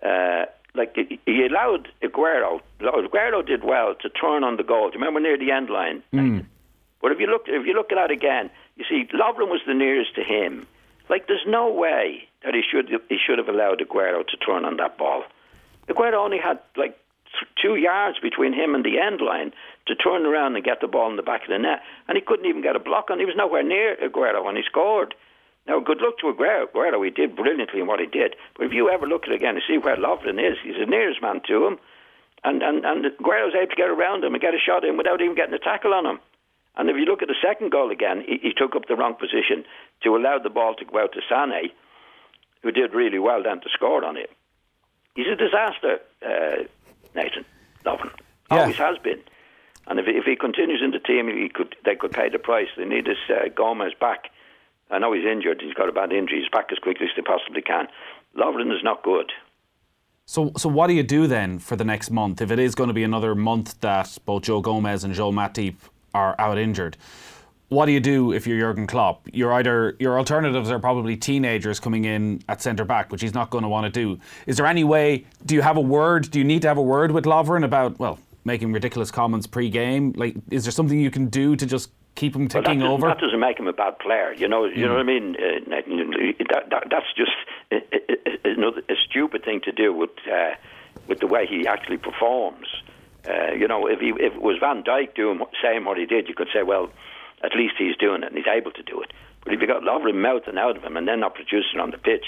uh, 0.04 0.46
like 0.76 0.96
he 0.96 1.46
allowed 1.46 1.90
Aguero. 2.04 2.62
Aguero 2.82 3.46
did 3.46 3.64
well 3.64 3.96
to 4.02 4.10
turn 4.10 4.44
on 4.44 4.58
the 4.58 4.64
goal. 4.64 4.90
Do 4.90 4.98
you 4.98 5.00
remember 5.00 5.20
near 5.20 5.38
the 5.38 5.52
end 5.52 5.70
line? 5.70 6.04
Mm. 6.14 6.46
But 7.02 7.12
if 7.12 7.20
you 7.20 7.28
look, 7.28 7.44
if 7.48 7.66
you 7.66 7.74
look 7.74 7.92
at 7.92 7.96
that 7.96 8.12
again, 8.12 8.50
you 8.76 8.86
see 8.90 9.08
Lovren 9.14 9.50
was 9.50 9.62
the 9.66 9.74
nearest 9.74 10.16
to 10.16 10.24
him. 10.24 10.68
Like 11.10 11.28
there's 11.28 11.46
no 11.48 11.72
way 11.72 12.28
that 12.44 12.54
he 12.54 12.62
should 12.62 12.90
he 13.10 13.18
should 13.18 13.38
have 13.38 13.50
allowed 13.50 13.80
Aguero 13.80 14.26
to 14.28 14.38
turn 14.38 14.66
on 14.66 14.78
that 14.78 14.98
ball. 14.98 15.24
Aguero 15.88 16.24
only 16.24 16.38
had 16.38 16.60
like 16.78 16.98
two 17.62 17.76
yards 17.76 18.20
between 18.20 18.54
him 18.54 18.76
and 18.76 18.84
the 18.84 19.00
end 19.00 19.22
line 19.22 19.52
to 19.88 19.96
turn 19.96 20.26
around 20.26 20.56
and 20.56 20.64
get 20.64 20.82
the 20.82 20.88
ball 20.88 21.10
in 21.10 21.16
the 21.16 21.24
back 21.24 21.44
of 21.44 21.50
the 21.50 21.58
net, 21.58 21.82
and 22.08 22.16
he 22.16 22.22
couldn't 22.22 22.46
even 22.46 22.62
get 22.62 22.76
a 22.76 22.80
block 22.80 23.10
on. 23.10 23.20
He 23.20 23.26
was 23.26 23.36
nowhere 23.36 23.64
near 23.64 23.96
Aguero 23.98 24.44
when 24.44 24.56
he 24.56 24.64
scored. 24.64 25.16
Now, 25.70 25.80
good 25.80 26.02
luck 26.02 26.18
to 26.18 26.34
Aguero. 26.34 27.06
He 27.06 27.12
did 27.12 27.36
brilliantly 27.36 27.80
in 27.82 27.86
what 27.86 28.00
he 28.00 28.08
did. 28.08 28.36
But 28.58 28.66
if 28.66 28.74
you 28.74 28.90
ever 28.90 29.06
look 29.06 29.26
at 29.26 29.30
it 29.30 29.36
again 29.36 29.54
and 29.54 29.62
see 29.68 29.78
where 29.78 29.96
Lovren 29.96 30.42
is, 30.42 30.58
he's 30.64 30.74
the 30.80 30.90
nearest 30.90 31.22
man 31.22 31.42
to 31.48 31.68
him. 31.68 31.78
And, 32.44 32.64
and, 32.64 32.84
and 32.84 33.06
Aguero's 33.06 33.54
able 33.54 33.70
to 33.70 33.76
get 33.76 33.88
around 33.88 34.24
him 34.24 34.34
and 34.34 34.42
get 34.42 34.56
a 34.56 34.58
shot 34.58 34.84
in 34.84 34.98
without 34.98 35.22
even 35.22 35.36
getting 35.36 35.54
a 35.54 35.60
tackle 35.60 35.94
on 35.94 36.08
him. 36.08 36.20
And 36.76 36.90
if 36.90 36.96
you 36.96 37.06
look 37.06 37.22
at 37.22 37.28
the 37.28 37.36
second 37.40 37.72
goal 37.72 37.92
again, 37.92 38.24
he, 38.26 38.40
he 38.42 38.54
took 38.54 38.76
up 38.76 38.88
the 38.88 38.96
wrong 38.96 39.14
position 39.14 39.64
to 40.02 40.16
allow 40.16 40.40
the 40.40 40.50
ball 40.50 40.74
to 40.74 40.86
go 40.86 41.04
out 41.04 41.14
to 41.14 41.22
Sané, 41.32 41.70
who 42.64 42.72
did 42.72 42.96
really 42.96 43.20
well 43.20 43.44
then 43.44 43.62
to 43.62 43.70
score 43.72 44.04
on 44.04 44.18
it. 44.18 44.32
He's 45.14 45.28
a 45.28 45.36
disaster, 45.36 46.00
uh, 46.26 46.64
Nathan 47.14 47.46
Lovren. 47.86 48.12
Yeah. 48.50 48.62
Always 48.62 48.78
has 48.78 48.98
been. 48.98 49.22
And 49.86 50.00
if, 50.00 50.08
if 50.08 50.26
he 50.26 50.36
continues 50.36 50.82
in 50.84 50.92
the 50.92 51.00
team, 51.00 51.28
he 51.28 51.50
could 51.50 51.76
they 51.86 51.96
could 51.96 52.12
pay 52.12 52.30
the 52.30 52.40
price. 52.40 52.70
They 52.76 52.86
need 52.86 53.06
this 53.06 53.18
uh, 53.30 53.50
Gomez 53.54 53.94
back. 54.00 54.32
I 54.90 55.00
know 55.00 55.14
he's 55.14 55.26
injured. 55.26 55.62
He's 55.62 55.74
got 55.74 55.90
a 55.90 55.92
bad 55.92 56.12
injury. 56.12 56.40
He's 56.40 56.50
back 56.50 56.68
as 56.72 56.80
quickly 56.80 57.06
as 57.06 57.12
they 57.16 57.22
possibly 57.22 57.62
can. 57.62 57.88
Lovren 58.36 58.74
is 58.74 58.84
not 58.84 59.04
good. 59.04 59.32
So, 60.26 60.52
so 60.58 60.70
what 60.70 60.88
do 60.88 60.94
you 60.94 61.04
do 61.04 61.26
then 61.26 61.58
for 61.58 61.76
the 61.76 61.84
next 61.84 62.12
month 62.12 62.40
if 62.42 62.52
it 62.52 62.60
is 62.60 62.76
going 62.76 62.90
to 62.90 62.94
be 62.94 63.04
another 63.04 63.34
month 63.34 63.82
that 63.82 64.16
both 64.26 64.44
Joe 64.44 64.62
Gomez 64.62 65.04
and 65.04 65.14
Joel 65.14 65.34
Matip 65.34 65.76
are 66.14 66.36
out 66.38 66.58
injured? 66.58 66.98
What 67.70 67.86
do 67.86 67.92
you 67.92 68.00
do 68.00 68.32
if 68.32 68.48
you're 68.48 68.60
Jurgen 68.60 68.88
Klopp? 68.88 69.28
You're 69.32 69.54
either 69.54 69.96
your 70.00 70.18
alternatives 70.18 70.72
are 70.72 70.80
probably 70.80 71.16
teenagers 71.16 71.80
coming 71.80 72.06
in 72.06 72.42
at 72.50 72.62
centre 72.64 72.86
back, 72.86 73.12
which 73.12 73.22
he's 73.22 73.34
not 73.34 73.52
going 73.52 73.62
to 73.62 73.68
want 73.68 73.92
to 73.92 73.92
do. 73.92 74.20
Is 74.48 74.58
there 74.58 74.66
any 74.66 74.84
way? 74.84 75.26
Do 75.46 75.54
you 75.54 75.62
have 75.62 75.78
a 75.78 75.82
word? 75.82 76.32
Do 76.32 76.40
you 76.40 76.46
need 76.46 76.64
to 76.64 76.68
have 76.68 76.80
a 76.80 76.82
word 76.84 77.12
with 77.12 77.26
Lovren 77.26 77.64
about 77.64 78.00
well 78.00 78.18
making 78.44 78.74
ridiculous 78.74 79.12
comments 79.12 79.46
pre-game? 79.46 80.14
Like, 80.16 80.36
is 80.50 80.64
there 80.64 80.72
something 80.72 81.00
you 81.00 81.12
can 81.12 81.28
do 81.28 81.56
to 81.56 81.66
just 81.66 81.92
keep 82.20 82.36
him 82.36 82.48
Well, 82.54 82.64
that, 82.64 82.66
doesn't, 82.66 82.84
over? 82.84 83.08
that 83.08 83.20
doesn't 83.20 83.40
make 83.40 83.60
him 83.60 83.68
a 83.68 83.74
bad 83.74 83.98
player. 84.00 84.34
You 84.34 84.48
know, 84.48 84.66
you 84.66 84.86
know 84.86 84.94
what 84.94 85.02
I 85.02 85.04
mean. 85.04 85.36
Uh, 85.36 85.60
that, 85.70 86.70
that, 86.70 86.84
that's 86.92 87.12
just 87.16 87.32
uh, 87.72 87.76
uh, 87.76 87.98
uh, 88.10 88.32
another 88.44 88.82
a 88.90 88.96
stupid 89.10 89.46
thing 89.46 89.62
to 89.62 89.72
do 89.72 89.94
with 89.94 90.12
uh, 90.32 90.56
with 91.08 91.20
the 91.20 91.28
way 91.28 91.48
he 91.48 91.66
actually 91.68 91.98
performs. 91.98 92.68
Uh, 93.28 93.54
you 93.54 93.68
know, 93.68 93.88
if 93.88 94.00
he 94.00 94.10
if 94.10 94.34
it 94.34 94.42
was 94.42 94.58
Van 94.60 94.84
Dijk 94.84 95.16
doing 95.16 95.40
saying 95.62 95.86
what 95.86 95.98
he 95.98 96.06
did, 96.06 96.28
you 96.28 96.36
could 96.36 96.50
say, 96.54 96.64
well, 96.64 96.90
at 97.44 97.56
least 97.56 97.76
he's 97.78 97.96
doing 97.96 98.24
it 98.24 98.28
and 98.28 98.38
he's 98.38 98.52
able 98.52 98.72
to 98.72 98.84
do 98.84 99.02
it. 99.02 99.12
But 99.44 99.54
if 99.54 99.62
you 99.62 99.68
got 99.68 99.84
Lovren 99.84 100.22
mouthing 100.22 100.58
out 100.58 100.76
of 100.76 100.84
him 100.84 100.98
and 100.98 101.08
then 101.08 101.22
not 101.22 101.36
producing 101.36 101.80
on 101.80 101.92
the 101.92 101.98
pitch, 101.98 102.26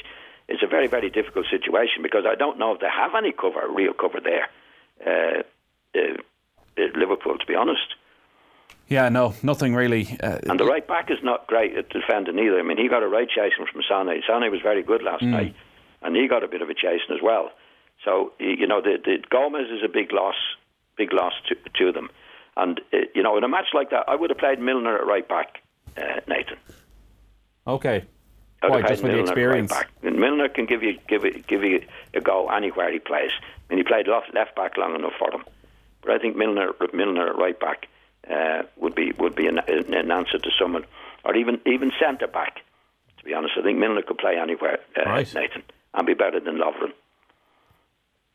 it's 0.47 0.63
a 0.63 0.67
very 0.67 0.87
very 0.87 1.09
difficult 1.09 1.47
situation 1.51 2.01
because 2.01 2.23
I 2.25 2.35
don't 2.35 2.57
know 2.57 2.73
if 2.73 2.79
they 2.79 2.89
have 2.89 3.11
any 3.15 3.33
cover, 3.33 3.67
real 3.69 3.93
cover 3.93 4.19
there. 4.23 4.47
Uh, 5.05 5.43
uh, 5.93 6.15
uh, 6.77 6.87
Liverpool, 6.95 7.37
to 7.37 7.45
be 7.45 7.55
honest. 7.55 7.95
Yeah, 8.91 9.07
no, 9.09 9.33
nothing 9.41 9.73
really. 9.73 10.17
Uh, 10.21 10.39
And 10.49 10.59
the 10.59 10.65
right 10.65 10.85
back 10.85 11.09
is 11.09 11.19
not 11.23 11.47
great 11.47 11.75
at 11.77 11.89
defending 11.89 12.37
either. 12.37 12.59
I 12.59 12.63
mean, 12.63 12.77
he 12.77 12.89
got 12.89 13.03
a 13.03 13.07
right 13.07 13.27
chasing 13.29 13.65
from 13.71 13.81
Sane. 13.87 14.21
Sane 14.27 14.51
was 14.51 14.61
very 14.61 14.83
good 14.83 15.01
last 15.01 15.23
night, 15.23 15.55
and 16.01 16.15
he 16.15 16.27
got 16.27 16.43
a 16.43 16.47
bit 16.49 16.61
of 16.61 16.69
a 16.69 16.73
chasing 16.73 17.15
as 17.15 17.21
well. 17.23 17.51
So 18.03 18.33
you 18.39 18.67
know, 18.67 18.81
the, 18.81 18.97
the 19.03 19.23
Gomez 19.29 19.69
is 19.71 19.81
a 19.83 19.87
big 19.87 20.11
loss, 20.11 20.35
big 20.97 21.13
loss 21.13 21.33
to, 21.47 21.55
to 21.79 21.91
them. 21.93 22.09
And 22.57 22.81
uh, 22.93 22.97
you 23.15 23.23
know, 23.23 23.37
in 23.37 23.43
a 23.43 23.47
match 23.47 23.69
like 23.73 23.91
that, 23.91 24.09
I 24.09 24.15
would 24.15 24.29
have 24.29 24.39
played 24.39 24.59
Milner 24.59 24.97
at 24.97 25.07
right 25.07 25.27
back, 25.27 25.61
uh, 25.97 26.19
Nathan. 26.27 26.57
okay. 27.65 28.05
Why, 28.63 28.81
just 28.81 29.01
with 29.01 29.13
the 29.13 29.17
Milner 29.17 29.17
right 29.17 29.29
experience? 29.29 29.71
back. 29.71 29.89
And 30.03 30.19
Milner 30.19 30.49
can 30.49 30.65
give 30.65 30.83
you 30.83 30.99
give 31.07 31.23
it, 31.25 31.47
give 31.47 31.63
you 31.63 31.81
a 32.13 32.21
go 32.21 32.49
anywhere 32.49 32.91
he 32.91 32.99
plays. 32.99 33.31
I 33.41 33.73
mean, 33.73 33.77
he 33.79 33.83
played 33.83 34.07
left, 34.07 34.33
left 34.33 34.55
back 34.55 34.77
long 34.77 34.93
enough 34.95 35.13
for 35.17 35.31
them. 35.31 35.43
But 36.01 36.11
I 36.11 36.19
think 36.19 36.35
Milner 36.35 36.73
Milner 36.93 37.29
at 37.29 37.37
right 37.37 37.59
back 37.59 37.87
uh, 38.29 38.63
would 38.77 38.95
be 38.95 39.11
would 39.19 39.35
be 39.35 39.47
an, 39.47 39.59
an 39.67 40.11
answer 40.11 40.37
to 40.37 40.49
someone, 40.59 40.85
or 41.25 41.35
even 41.35 41.59
even 41.65 41.91
centre 41.99 42.27
back. 42.27 42.61
To 43.19 43.23
be 43.23 43.33
honest, 43.33 43.53
I 43.57 43.61
think 43.63 43.77
Milner 43.77 44.01
could 44.01 44.17
play 44.17 44.37
anywhere, 44.37 44.79
uh, 44.97 45.09
Right. 45.09 45.33
Nathan, 45.35 45.63
and 45.93 46.07
be 46.07 46.13
better 46.15 46.39
than 46.39 46.57
Lovren. 46.57 46.91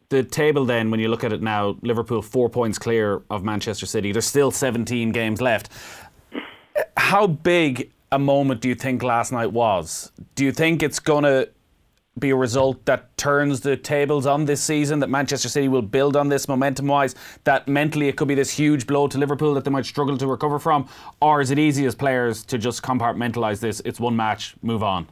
the 0.08 0.22
table 0.22 0.64
then 0.64 0.90
when 0.92 1.00
you 1.00 1.08
look 1.08 1.24
at 1.24 1.32
it 1.32 1.42
now 1.42 1.76
liverpool 1.82 2.22
four 2.22 2.48
points 2.48 2.78
clear 2.78 3.22
of 3.28 3.42
manchester 3.42 3.86
city 3.86 4.12
there's 4.12 4.24
still 4.26 4.52
17 4.52 5.10
games 5.10 5.40
left 5.40 5.68
how 6.96 7.26
big 7.26 7.90
a 8.12 8.18
moment 8.18 8.60
do 8.60 8.68
you 8.68 8.76
think 8.76 9.02
last 9.02 9.32
night 9.32 9.50
was 9.52 10.12
do 10.36 10.44
you 10.44 10.52
think 10.52 10.80
it's 10.82 11.00
going 11.00 11.24
to 11.24 11.48
be 12.18 12.30
a 12.30 12.36
result 12.36 12.84
that 12.86 13.14
turns 13.18 13.60
the 13.60 13.76
tables 13.76 14.24
on 14.26 14.46
this 14.46 14.62
season 14.62 15.00
that 15.00 15.10
manchester 15.10 15.48
city 15.48 15.68
will 15.68 15.82
build 15.82 16.16
on 16.16 16.28
this 16.28 16.48
momentum 16.48 16.86
wise 16.86 17.14
that 17.44 17.68
mentally 17.68 18.08
it 18.08 18.16
could 18.16 18.28
be 18.28 18.34
this 18.34 18.52
huge 18.52 18.86
blow 18.86 19.06
to 19.06 19.18
liverpool 19.18 19.52
that 19.54 19.64
they 19.64 19.70
might 19.70 19.84
struggle 19.84 20.16
to 20.16 20.26
recover 20.26 20.58
from 20.58 20.88
or 21.20 21.40
is 21.42 21.50
it 21.50 21.58
easy 21.58 21.84
as 21.84 21.94
players 21.94 22.42
to 22.42 22.56
just 22.56 22.82
compartmentalize 22.82 23.60
this 23.60 23.80
it's 23.84 24.00
one 24.00 24.16
match 24.16 24.54
move 24.62 24.82
on 24.82 25.06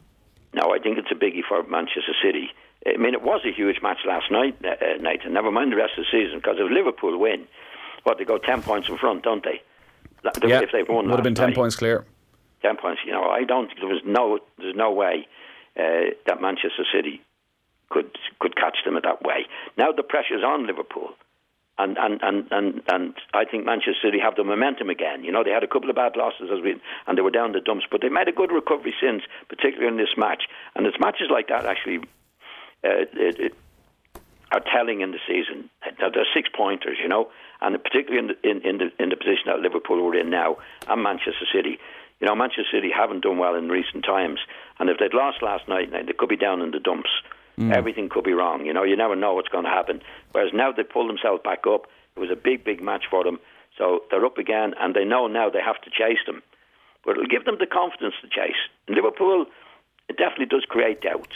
No, 0.53 0.73
I 0.73 0.79
think 0.79 0.97
it's 0.97 1.11
a 1.11 1.15
biggie 1.15 1.43
for 1.47 1.61
Manchester 1.63 2.15
City. 2.23 2.47
I 2.87 2.97
mean, 2.97 3.13
it 3.13 3.21
was 3.21 3.41
a 3.45 3.51
huge 3.51 3.81
match 3.83 3.97
last 4.07 4.31
night, 4.31 4.55
uh, 4.63 4.69
uh, 4.69 4.97
Nathan. 5.01 5.33
Never 5.33 5.51
mind 5.51 5.71
the 5.73 5.75
rest 5.75 5.93
of 5.97 6.05
the 6.05 6.11
season, 6.17 6.37
because 6.39 6.55
if 6.59 6.71
Liverpool 6.71 7.17
win, 7.19 7.45
what 8.03 8.17
they 8.17 8.23
go 8.23 8.37
ten 8.37 8.61
points 8.61 8.87
in 8.87 8.97
front, 8.97 9.23
don't 9.23 9.43
they? 9.43 9.61
That- 10.23 10.37
If 10.41 10.71
they've 10.71 10.87
won, 10.87 11.07
would 11.09 11.15
have 11.17 11.23
been 11.23 11.35
10 11.35 11.49
night. 11.49 11.55
points 11.55 11.75
clear 11.75 12.05
ten 12.61 12.77
points. 12.77 13.01
You 13.05 13.11
know, 13.11 13.23
I 13.23 13.43
don't. 13.43 13.69
There 13.81 13.89
was 13.89 14.01
no. 14.05 14.39
There's 14.57 14.75
no 14.77 14.91
way 14.93 15.27
uh, 15.79 16.15
that 16.25 16.41
Manchester 16.41 16.85
City 16.93 17.21
could 17.89 18.17
could 18.39 18.55
catch 18.55 18.77
them 18.85 18.95
in 18.97 19.03
that 19.03 19.21
way. 19.21 19.45
Now 19.77 19.91
the 19.91 20.03
pressure's 20.03 20.43
on 20.43 20.67
Liverpool, 20.67 21.09
and 21.77 21.97
and, 21.97 22.21
and, 22.21 22.47
and 22.51 22.81
and 22.87 23.13
I 23.33 23.45
think 23.45 23.65
Manchester 23.65 23.99
City 24.03 24.19
have 24.19 24.35
the 24.35 24.43
momentum 24.43 24.89
again. 24.89 25.23
You 25.23 25.31
know, 25.31 25.43
they 25.43 25.51
had 25.51 25.63
a 25.63 25.67
couple 25.67 25.89
of 25.89 25.95
bad 25.95 26.15
losses 26.15 26.49
as 26.51 26.61
we, 26.63 26.79
and 27.07 27.17
they 27.17 27.21
were 27.21 27.31
down 27.31 27.51
the 27.51 27.61
dumps, 27.61 27.85
but 27.89 28.01
they 28.01 28.09
made 28.09 28.27
a 28.27 28.31
good 28.31 28.51
recovery 28.51 28.93
since, 29.01 29.23
particularly 29.49 29.87
in 29.87 29.97
this 29.97 30.15
match. 30.17 30.43
And 30.75 30.85
it's 30.85 30.99
matches 30.99 31.27
like 31.31 31.47
that 31.49 31.65
actually. 31.65 31.99
Uh, 32.83 33.01
it, 33.13 33.39
it, 33.39 33.55
are 34.51 34.61
telling 34.71 35.01
in 35.01 35.11
the 35.11 35.19
season. 35.27 35.69
Now, 35.99 36.09
They're 36.09 36.27
six 36.33 36.49
pointers, 36.55 36.97
you 37.01 37.09
know, 37.09 37.29
and 37.61 37.81
particularly 37.83 38.19
in 38.19 38.27
the, 38.27 38.49
in, 38.49 38.61
in 38.61 38.77
the 38.77 39.03
in 39.03 39.09
the 39.09 39.15
position 39.15 39.47
that 39.47 39.59
Liverpool 39.59 40.01
were 40.01 40.15
in 40.15 40.29
now 40.29 40.57
and 40.87 41.03
Manchester 41.03 41.45
City. 41.53 41.79
You 42.19 42.27
know, 42.27 42.35
Manchester 42.35 42.63
City 42.71 42.89
haven't 42.95 43.21
done 43.21 43.37
well 43.37 43.55
in 43.55 43.69
recent 43.69 44.05
times, 44.05 44.39
and 44.79 44.89
if 44.89 44.97
they'd 44.99 45.13
lost 45.13 45.41
last 45.41 45.67
night, 45.67 45.91
they 45.91 46.13
could 46.13 46.29
be 46.29 46.37
down 46.37 46.61
in 46.61 46.71
the 46.71 46.79
dumps. 46.79 47.09
Mm. 47.57 47.73
Everything 47.73 48.09
could 48.09 48.23
be 48.23 48.33
wrong. 48.33 48.65
You 48.65 48.73
know, 48.73 48.83
you 48.83 48.95
never 48.95 49.15
know 49.15 49.33
what's 49.33 49.49
going 49.49 49.63
to 49.65 49.69
happen. 49.69 50.01
Whereas 50.31 50.51
now 50.53 50.71
they 50.71 50.83
pull 50.83 51.07
themselves 51.07 51.41
back 51.43 51.67
up. 51.67 51.87
It 52.15 52.19
was 52.19 52.29
a 52.31 52.35
big, 52.35 52.63
big 52.63 52.81
match 52.81 53.05
for 53.09 53.23
them, 53.23 53.39
so 53.77 54.03
they're 54.09 54.25
up 54.25 54.37
again, 54.37 54.73
and 54.79 54.95
they 54.95 55.03
know 55.03 55.27
now 55.27 55.49
they 55.49 55.61
have 55.61 55.81
to 55.81 55.89
chase 55.89 56.23
them. 56.25 56.41
But 57.03 57.11
it'll 57.11 57.27
give 57.27 57.45
them 57.45 57.57
the 57.59 57.67
confidence 57.67 58.15
to 58.21 58.27
chase. 58.27 58.59
And 58.87 58.95
Liverpool, 58.95 59.45
it 60.07 60.17
definitely 60.17 60.47
does 60.47 60.65
create 60.67 61.01
doubts 61.01 61.35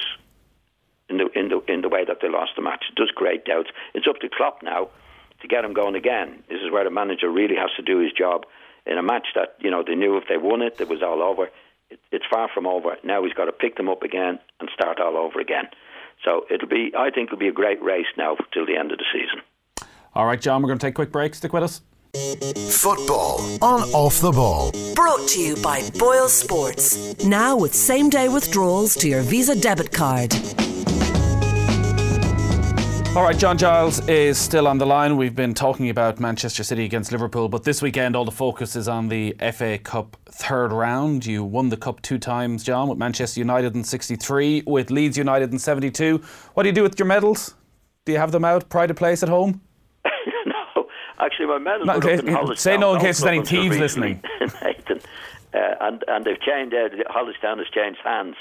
in 1.09 1.17
the 1.17 1.27
in 1.37 1.49
the 1.49 1.59
in 1.67 1.81
the 1.81 1.89
way 1.89 2.05
that 2.05 2.17
they 2.21 2.29
lost 2.29 2.51
the 2.55 2.61
match. 2.61 2.85
It 2.89 2.95
does 2.95 3.11
create 3.13 3.45
doubts. 3.45 3.69
It's 3.93 4.07
up 4.07 4.19
to 4.21 4.29
Klopp 4.29 4.63
now 4.63 4.89
to 5.41 5.47
get 5.47 5.65
him 5.65 5.73
going 5.73 5.95
again. 5.95 6.43
This 6.49 6.61
is 6.61 6.71
where 6.71 6.83
the 6.83 6.89
manager 6.89 7.29
really 7.29 7.55
has 7.55 7.69
to 7.77 7.81
do 7.81 7.99
his 7.99 8.11
job 8.11 8.45
in 8.85 8.97
a 8.97 9.03
match 9.03 9.27
that 9.35 9.55
you 9.59 9.69
know 9.71 9.83
they 9.85 9.95
knew 9.95 10.17
if 10.17 10.23
they 10.29 10.37
won 10.37 10.61
it, 10.61 10.75
it 10.79 10.89
was 10.89 11.01
all 11.03 11.21
over. 11.21 11.49
It, 11.89 11.99
it's 12.11 12.25
far 12.29 12.49
from 12.53 12.67
over. 12.67 12.97
Now 13.03 13.23
he's 13.23 13.33
got 13.33 13.45
to 13.45 13.51
pick 13.51 13.77
them 13.77 13.89
up 13.89 14.03
again 14.03 14.39
and 14.59 14.69
start 14.73 14.99
all 14.99 15.17
over 15.17 15.39
again. 15.39 15.65
So 16.23 16.45
it'll 16.49 16.67
be. 16.67 16.91
I 16.97 17.09
think 17.09 17.27
it'll 17.29 17.39
be 17.39 17.47
a 17.47 17.53
great 17.53 17.81
race 17.81 18.07
now 18.17 18.35
till 18.53 18.65
the 18.65 18.75
end 18.77 18.91
of 18.91 18.97
the 18.97 19.05
season. 19.13 19.41
all 20.15 20.25
right 20.25 20.41
john 20.41 20.61
we're 20.61 20.67
going 20.67 20.79
to 20.79 20.85
take 20.85 20.93
a 20.93 20.95
quick 20.95 21.11
break 21.11 21.35
stick 21.35 21.53
with 21.53 21.63
us 21.63 21.81
Football 22.71 23.39
on 23.61 23.81
Off 23.93 24.19
the 24.19 24.31
Ball. 24.31 24.71
Brought 24.95 25.27
to 25.29 25.39
you 25.39 25.55
by 25.57 25.87
Boyle 25.99 26.27
Sports. 26.27 27.23
Now 27.23 27.55
with 27.55 27.75
same 27.75 28.09
day 28.09 28.27
withdrawals 28.29 28.95
to 28.95 29.07
your 29.07 29.21
Visa 29.21 29.55
debit 29.59 29.91
card. 29.91 30.31
All 33.15 33.23
right, 33.25 33.37
John 33.37 33.57
Giles 33.57 34.07
is 34.07 34.37
still 34.37 34.67
on 34.67 34.77
the 34.77 34.85
line. 34.85 35.17
We've 35.17 35.35
been 35.35 35.53
talking 35.55 35.89
about 35.89 36.19
Manchester 36.19 36.63
City 36.63 36.85
against 36.85 37.11
Liverpool, 37.11 37.49
but 37.49 37.63
this 37.63 37.81
weekend 37.81 38.15
all 38.15 38.23
the 38.23 38.31
focus 38.31 38.75
is 38.75 38.87
on 38.87 39.09
the 39.09 39.35
FA 39.51 39.79
Cup 39.79 40.15
third 40.29 40.71
round. 40.71 41.25
You 41.25 41.43
won 41.43 41.69
the 41.69 41.75
cup 41.75 42.01
two 42.03 42.19
times, 42.19 42.63
John, 42.63 42.87
with 42.87 42.99
Manchester 42.99 43.39
United 43.39 43.75
in 43.75 43.83
63, 43.83 44.63
with 44.67 44.91
Leeds 44.91 45.17
United 45.17 45.51
in 45.51 45.57
72. 45.59 46.21
What 46.53 46.63
do 46.63 46.69
you 46.69 46.73
do 46.73 46.83
with 46.83 46.97
your 46.99 47.07
medals? 47.07 47.55
Do 48.05 48.11
you 48.11 48.19
have 48.19 48.31
them 48.31 48.45
out, 48.45 48.69
pride 48.69 48.91
of 48.91 48.95
place 48.97 49.23
at 49.23 49.29
home? 49.29 49.59
no, 50.45 50.85
actually, 51.19 51.47
my 51.47 51.57
medals 51.57 51.87
Not 51.87 52.03
were 52.03 52.11
in 52.11 52.29
up 52.29 52.47
case- 52.49 52.61
say 52.61 52.77
no 52.77 52.93
in 52.93 53.01
case 53.01 53.19
there's 53.19 53.27
any 53.37 53.43
thieves 53.45 53.97
Nathan. 53.97 54.21
Uh, 55.51 55.57
and 55.81 56.03
and 56.07 56.25
they've 56.25 56.39
changed. 56.41 56.75
Uh, 56.75 56.89
Hollistown 57.11 57.57
has 57.57 57.67
changed 57.73 57.99
hands. 58.03 58.35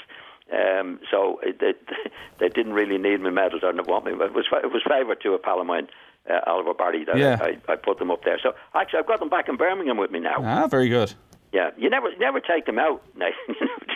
Um, 0.51 0.99
so 1.11 1.39
it, 1.43 1.57
it, 1.61 1.81
they 2.39 2.49
didn't 2.49 2.73
really 2.73 2.97
need 2.97 3.21
my 3.21 3.29
medals 3.29 3.63
or 3.63 3.73
want 3.83 4.05
me. 4.05 4.11
It 4.11 4.33
was 4.33 4.45
it 4.51 4.71
was 4.71 4.81
favoured 4.87 5.21
to 5.21 5.33
a 5.33 5.39
pal 5.39 5.61
of 5.61 5.67
mine, 5.67 5.87
uh, 6.29 6.39
Oliver 6.47 6.73
Barry, 6.73 7.05
that 7.05 7.17
Yeah. 7.17 7.37
I, 7.41 7.57
I 7.71 7.75
put 7.75 7.99
them 7.99 8.11
up 8.11 8.23
there. 8.23 8.39
So 8.41 8.53
actually, 8.75 8.99
I've 8.99 9.07
got 9.07 9.19
them 9.19 9.29
back 9.29 9.47
in 9.47 9.57
Birmingham 9.57 9.97
with 9.97 10.11
me 10.11 10.19
now. 10.19 10.35
Ah, 10.39 10.67
very 10.67 10.89
good. 10.89 11.13
Yeah, 11.51 11.71
you 11.77 11.89
never 11.89 12.09
never 12.19 12.39
take 12.39 12.65
them 12.65 12.79
out, 12.79 13.01
Do 13.19 13.25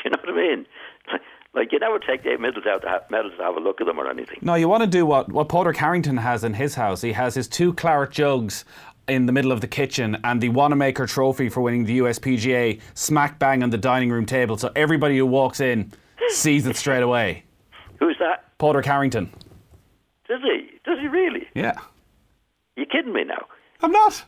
you 0.04 0.12
know 0.12 0.18
what 0.24 0.30
I 0.30 0.36
mean? 0.36 0.66
Like 1.56 1.72
you 1.72 1.78
never 1.78 2.00
take 2.00 2.24
the 2.24 2.36
medals 2.38 2.66
out 2.66 2.82
to 2.82 2.89
have, 2.89 3.10
medals 3.12 3.34
to 3.38 3.44
have 3.44 3.56
a 3.56 3.60
look 3.60 3.80
at 3.80 3.86
them 3.86 4.00
or 4.00 4.10
anything. 4.10 4.39
No, 4.42 4.56
you 4.56 4.68
want 4.68 4.82
to 4.82 4.89
do 4.89 5.06
what, 5.06 5.32
what 5.32 5.50
Padraig 5.50 5.78
Harrington 5.78 6.18
has 6.18 6.44
in 6.44 6.56
his 6.56 6.74
house. 6.74 7.02
He 7.02 7.12
has 7.12 7.36
his 7.36 7.48
two 7.48 7.74
claret 7.74 8.10
jugs 8.10 8.66
in 9.08 9.28
the 9.28 9.32
middle 9.32 9.52
of 9.52 9.62
the 9.62 9.68
kitchen 9.68 10.18
and 10.24 10.42
the 10.42 10.50
Wanamaker 10.50 11.06
trophy 11.06 11.50
for 11.50 11.62
winning 11.62 11.86
the 11.86 12.00
USPGA 12.00 12.82
smack 12.96 13.38
bang 13.38 13.62
on 13.62 13.70
the 13.70 13.78
dining 13.78 14.10
room 14.10 14.26
table. 14.26 14.58
So 14.58 14.72
everybody 14.76 15.18
who 15.18 15.28
walks 15.28 15.60
in 15.60 15.92
sees 16.29 16.65
it 16.67 16.75
straight 16.75 17.03
away. 17.03 17.43
Who's 17.99 18.17
that? 18.19 18.45
Padraig 18.57 18.86
Harrington. 18.86 19.31
Does 20.27 20.39
he? 20.43 20.69
Does 20.86 20.99
he 20.99 21.07
really? 21.07 21.47
Yeah. 21.53 21.73
You 22.75 22.86
kidding 22.86 23.13
me 23.13 23.23
now? 23.23 23.45
I'm 23.81 23.91
not. 23.91 24.23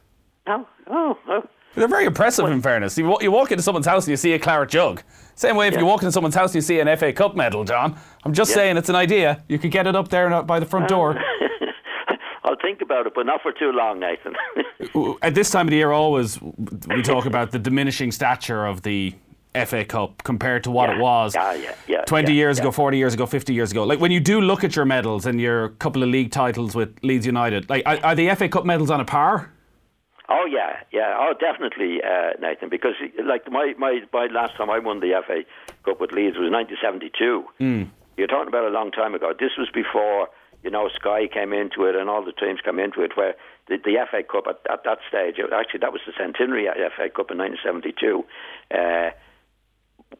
No. 0.47 0.67
Oh, 0.87 1.17
oh. 1.27 1.43
They're 1.73 1.87
very 1.89 2.05
impressive, 2.05 2.45
in 2.45 2.61
fairness. 2.61 2.97
You, 2.97 3.17
you 3.19 3.31
walk 3.31 3.51
into 3.51 3.61
someone's 3.63 3.85
house 3.85 4.05
and 4.05 4.11
you 4.11 4.17
see 4.17 4.31
a 4.33 4.39
claret 4.39 4.69
jug. 4.69 5.01
Same 5.35 5.57
way 5.57 5.67
if 5.67 5.73
Yeah. 5.73 5.81
you 5.81 5.85
walk 5.85 6.01
into 6.03 6.11
someone's 6.13 6.35
house 6.35 6.51
and 6.51 6.55
you 6.55 6.61
see 6.61 6.79
an 6.79 6.87
FA 6.97 7.11
Cup 7.11 7.35
medal, 7.35 7.65
John. 7.65 7.97
I'm 8.23 8.33
just 8.33 8.51
Yeah. 8.51 8.55
saying 8.55 8.77
it's 8.77 8.87
an 8.87 8.95
idea. 8.95 9.43
You 9.49 9.59
could 9.59 9.71
get 9.71 9.85
it 9.85 9.95
up 9.95 10.07
there 10.07 10.31
uh, 10.31 10.41
by 10.43 10.59
the 10.59 10.65
front 10.65 10.85
uh, 10.85 10.89
door. 10.89 11.21
I'll 12.45 12.55
think 12.61 12.81
about 12.81 13.07
it, 13.07 13.13
but 13.15 13.25
not 13.25 13.41
for 13.41 13.51
too 13.51 13.71
long, 13.71 13.99
Nathan. 13.99 14.35
At 15.21 15.33
this 15.35 15.49
time 15.49 15.65
of 15.67 15.71
the 15.71 15.77
year, 15.77 15.91
always 15.91 16.39
we 16.41 17.01
talk 17.01 17.25
about 17.25 17.51
the 17.51 17.59
diminishing 17.59 18.11
stature 18.11 18.65
of 18.65 18.83
the 18.83 19.13
FA 19.65 19.85
Cup 19.85 20.23
compared 20.23 20.63
to 20.65 20.71
what 20.71 20.89
Yeah. 20.89 20.95
it 20.95 21.01
was 21.01 21.35
Yeah, 21.35 21.53
yeah, 21.53 21.75
yeah, 21.87 22.01
20 22.05 22.31
yeah, 22.31 22.35
years 22.35 22.59
ago, 22.59 22.71
40 22.71 22.97
years 22.97 23.13
ago, 23.13 23.25
50 23.25 23.53
years 23.53 23.71
ago. 23.71 23.83
Like 23.83 23.99
when 23.99 24.11
you 24.11 24.19
do 24.19 24.41
look 24.41 24.63
at 24.63 24.75
your 24.75 24.85
medals 24.85 25.25
and 25.25 25.39
your 25.39 25.69
couple 25.79 26.03
of 26.03 26.09
league 26.09 26.31
titles 26.31 26.75
with 26.75 26.97
Leeds 27.03 27.25
United, 27.25 27.69
like 27.69 27.83
are, 27.85 27.99
are 28.03 28.15
the 28.15 28.33
FA 28.35 28.49
Cup 28.49 28.65
medals 28.65 28.89
on 28.91 28.99
a 29.01 29.05
par? 29.05 29.51
Oh 30.27 30.45
yeah, 30.49 30.77
yeah, 30.91 31.15
oh 31.19 31.33
definitely, 31.39 32.01
uh, 32.01 32.31
Nathan. 32.41 32.67
Because 32.69 32.95
like 33.23 33.49
my, 33.51 33.73
my 33.77 33.99
my 34.11 34.25
last 34.25 34.55
time 34.57 34.69
I 34.71 34.79
won 34.79 34.99
the 34.99 35.13
FA 35.27 35.43
Cup 35.83 36.01
with 36.01 36.11
Leeds 36.11 36.35
was 36.37 36.49
1972. 36.51 37.87
You're 38.17 38.27
talking 38.27 38.47
about 38.47 38.63
a 38.65 38.69
long 38.69 38.91
time 38.91 39.13
ago. 39.13 39.33
This 39.37 39.51
was 39.57 39.69
before 39.73 40.29
you 40.63 40.71
know 40.71 40.89
Sky 40.95 41.27
came 41.27 41.53
into 41.53 41.83
it 41.85 41.95
and 41.95 42.09
all 42.09 42.23
the 42.25 42.31
teams 42.31 42.59
came 42.61 42.79
into 42.79 43.01
it. 43.03 43.15
Where 43.15 43.35
the, 43.67 43.77
the 43.77 43.97
FA 44.09 44.23
Cup 44.23 44.45
at, 44.47 44.59
at 44.71 44.83
that 44.83 44.97
stage, 45.07 45.35
actually 45.39 45.81
that 45.81 45.91
was 45.91 46.01
the 46.07 46.13
centenary 46.17 46.65
FA 46.95 47.09
Cup 47.09 47.29
in 47.29 47.37
1972. 47.37 48.25
Uh, 48.73 49.11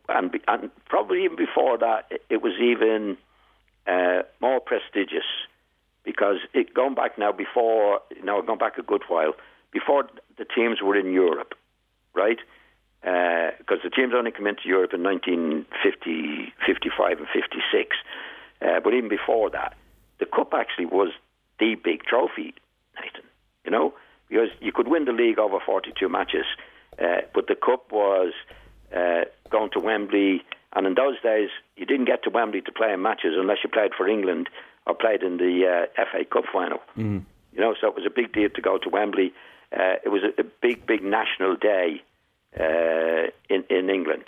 and, 0.10 0.32
and 0.48 0.70
probably 0.86 1.24
even 1.24 1.38
before 1.38 1.78
that, 1.78 2.06
it, 2.10 2.24
it 2.30 2.42
was 2.42 2.54
even 2.62 3.18
uh, 3.88 4.24
more 4.42 4.60
prestigious 4.60 5.26
because 6.04 6.38
it 6.54 6.74
going 6.74 6.96
back 6.96 7.18
now 7.18 7.32
before 7.32 8.00
know 8.24 8.42
going 8.42 8.60
back 8.60 8.78
a 8.78 8.84
good 8.84 9.04
while 9.08 9.34
before 9.72 10.08
the 10.38 10.46
teams 10.46 10.82
were 10.82 10.96
in 10.96 11.12
Europe, 11.12 11.54
right? 12.14 12.40
Because 13.02 13.80
the 13.84 13.90
teams 13.90 14.14
only 14.16 14.32
came 14.32 14.48
into 14.48 14.64
Europe 14.66 14.94
in 14.94 15.04
1950, 15.04 16.54
55, 16.66 17.18
and 17.20 17.28
56. 17.28 17.96
Uh, 18.62 18.80
but 18.84 18.94
even 18.94 19.10
before 19.10 19.50
that, 19.52 19.76
the 20.20 20.26
cup 20.26 20.54
actually 20.54 20.86
was 20.86 21.10
the 21.60 21.76
big 21.76 22.04
trophy, 22.04 22.56
Nathan. 22.96 23.28
You 23.64 23.72
know, 23.72 23.94
because 24.30 24.50
you 24.60 24.72
could 24.72 24.88
win 24.88 25.06
the 25.06 25.12
league 25.12 25.38
over 25.38 25.60
42 25.64 26.08
matches, 26.10 26.46
uh, 26.98 27.22
but 27.34 27.48
the 27.48 27.56
cup 27.56 27.92
was 27.92 28.34
uh, 28.96 29.26
going 29.50 29.72
to 29.72 29.80
Wembley. 29.80 30.44
And 30.74 30.88
in 30.88 30.96
those 30.96 31.22
days, 31.22 31.50
you 31.78 31.86
didn't 31.86 32.06
get 32.06 32.24
to 32.24 32.30
Wembley 32.30 32.62
to 32.62 32.72
play 32.72 32.94
in 32.94 33.02
matches 33.02 33.34
unless 33.38 33.60
you 33.64 33.70
played 33.70 33.92
for 33.96 34.08
England 34.08 34.50
or 34.86 34.96
played 34.96 35.24
in 35.24 35.38
the 35.38 35.88
uh, 35.98 36.04
FA 36.12 36.26
Cup 36.26 36.46
final. 36.52 36.80
You 37.54 37.62
know, 37.62 37.76
so 37.80 37.88
it 37.88 37.96
was 37.96 38.06
a 38.06 38.10
big 38.14 38.34
deal 38.34 38.50
to 38.50 38.62
go 38.62 38.78
to 38.78 38.90
Wembley. 38.90 39.34
Uh, 39.72 39.96
it 40.04 40.10
was 40.10 40.22
a, 40.24 40.42
a 40.42 40.44
big, 40.62 40.86
big 40.86 41.04
national 41.04 41.56
day 41.56 42.04
uh, 42.60 43.32
in 43.50 43.64
in 43.70 43.90
England. 43.90 44.26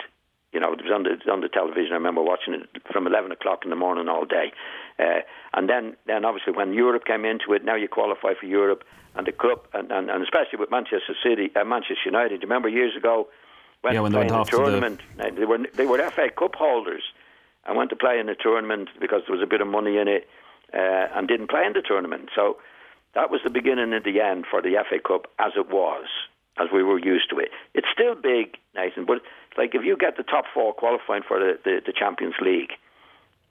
You 0.52 0.60
know, 0.60 0.72
it 0.72 0.82
was 0.82 0.92
on 0.92 1.02
the 1.02 1.10
it 1.12 1.24
was 1.24 1.32
on 1.32 1.42
the 1.42 1.48
television. 1.48 1.92
I 1.92 1.96
remember 1.96 2.22
watching 2.22 2.54
it 2.54 2.82
from 2.90 3.06
eleven 3.06 3.30
o'clock 3.32 3.60
in 3.64 3.70
the 3.70 3.76
morning 3.76 4.08
all 4.08 4.24
day. 4.24 4.52
Uh, 4.98 5.20
and 5.54 5.68
then, 5.68 5.96
then 6.06 6.24
obviously 6.24 6.52
when 6.52 6.72
Europe 6.72 7.04
came 7.04 7.24
into 7.24 7.52
it, 7.52 7.64
now 7.64 7.76
you 7.76 7.88
qualify 7.88 8.34
for 8.38 8.46
Europe 8.46 8.82
and 9.14 9.26
the 9.26 9.32
club, 9.32 9.60
and, 9.72 9.90
and, 9.92 10.10
and 10.10 10.22
especially 10.22 10.58
with 10.58 10.70
Manchester 10.70 11.14
City, 11.22 11.50
uh, 11.54 11.64
Manchester 11.64 12.06
United. 12.06 12.42
You 12.42 12.48
remember 12.48 12.68
years 12.68 12.96
ago 12.96 13.28
when 13.82 13.94
Yeah, 13.94 14.00
when 14.00 14.12
they 14.12 14.18
went 14.18 14.30
the 14.30 14.36
off 14.36 14.50
the- 14.50 14.56
tournament, 14.56 15.00
uh, 15.20 15.30
they 15.30 15.44
were 15.44 15.58
they 15.74 15.86
were 15.86 15.98
FA 16.10 16.30
Cup 16.30 16.54
holders 16.56 17.02
and 17.64 17.76
went 17.76 17.90
to 17.90 17.96
play 17.96 18.18
in 18.18 18.26
the 18.26 18.34
tournament 18.34 18.88
because 19.00 19.22
there 19.26 19.36
was 19.36 19.42
a 19.42 19.46
bit 19.46 19.60
of 19.60 19.68
money 19.68 19.98
in 19.98 20.08
it, 20.08 20.28
uh, 20.72 20.78
and 21.14 21.28
didn't 21.28 21.48
play 21.48 21.64
in 21.66 21.72
the 21.74 21.82
tournament. 21.82 22.30
So 22.34 22.58
that 23.14 23.30
was 23.30 23.40
the 23.44 23.50
beginning 23.50 23.92
and 23.92 24.04
the 24.04 24.20
end 24.20 24.46
for 24.50 24.62
the 24.62 24.76
FA 24.88 24.98
Cup 24.98 25.30
as 25.38 25.52
it 25.56 25.68
was, 25.70 26.06
as 26.58 26.68
we 26.72 26.82
were 26.82 26.98
used 26.98 27.30
to 27.30 27.38
it. 27.38 27.50
It's 27.74 27.88
still 27.92 28.14
big, 28.14 28.56
Nathan, 28.74 29.04
but 29.04 29.22
like 29.56 29.74
if 29.74 29.84
you 29.84 29.96
get 29.96 30.16
the 30.16 30.22
top 30.22 30.44
four 30.52 30.72
qualifying 30.72 31.22
for 31.26 31.38
the, 31.38 31.58
the, 31.64 31.80
the 31.86 31.92
Champions 31.92 32.34
League, 32.40 32.72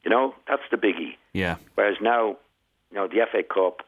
you 0.03 0.09
know 0.11 0.35
that's 0.47 0.63
the 0.71 0.77
biggie. 0.77 1.15
Yeah. 1.33 1.55
Whereas 1.75 1.97
now, 2.01 2.37
you 2.91 2.95
know, 2.95 3.07
the 3.07 3.25
FA 3.31 3.43
Cup, 3.43 3.81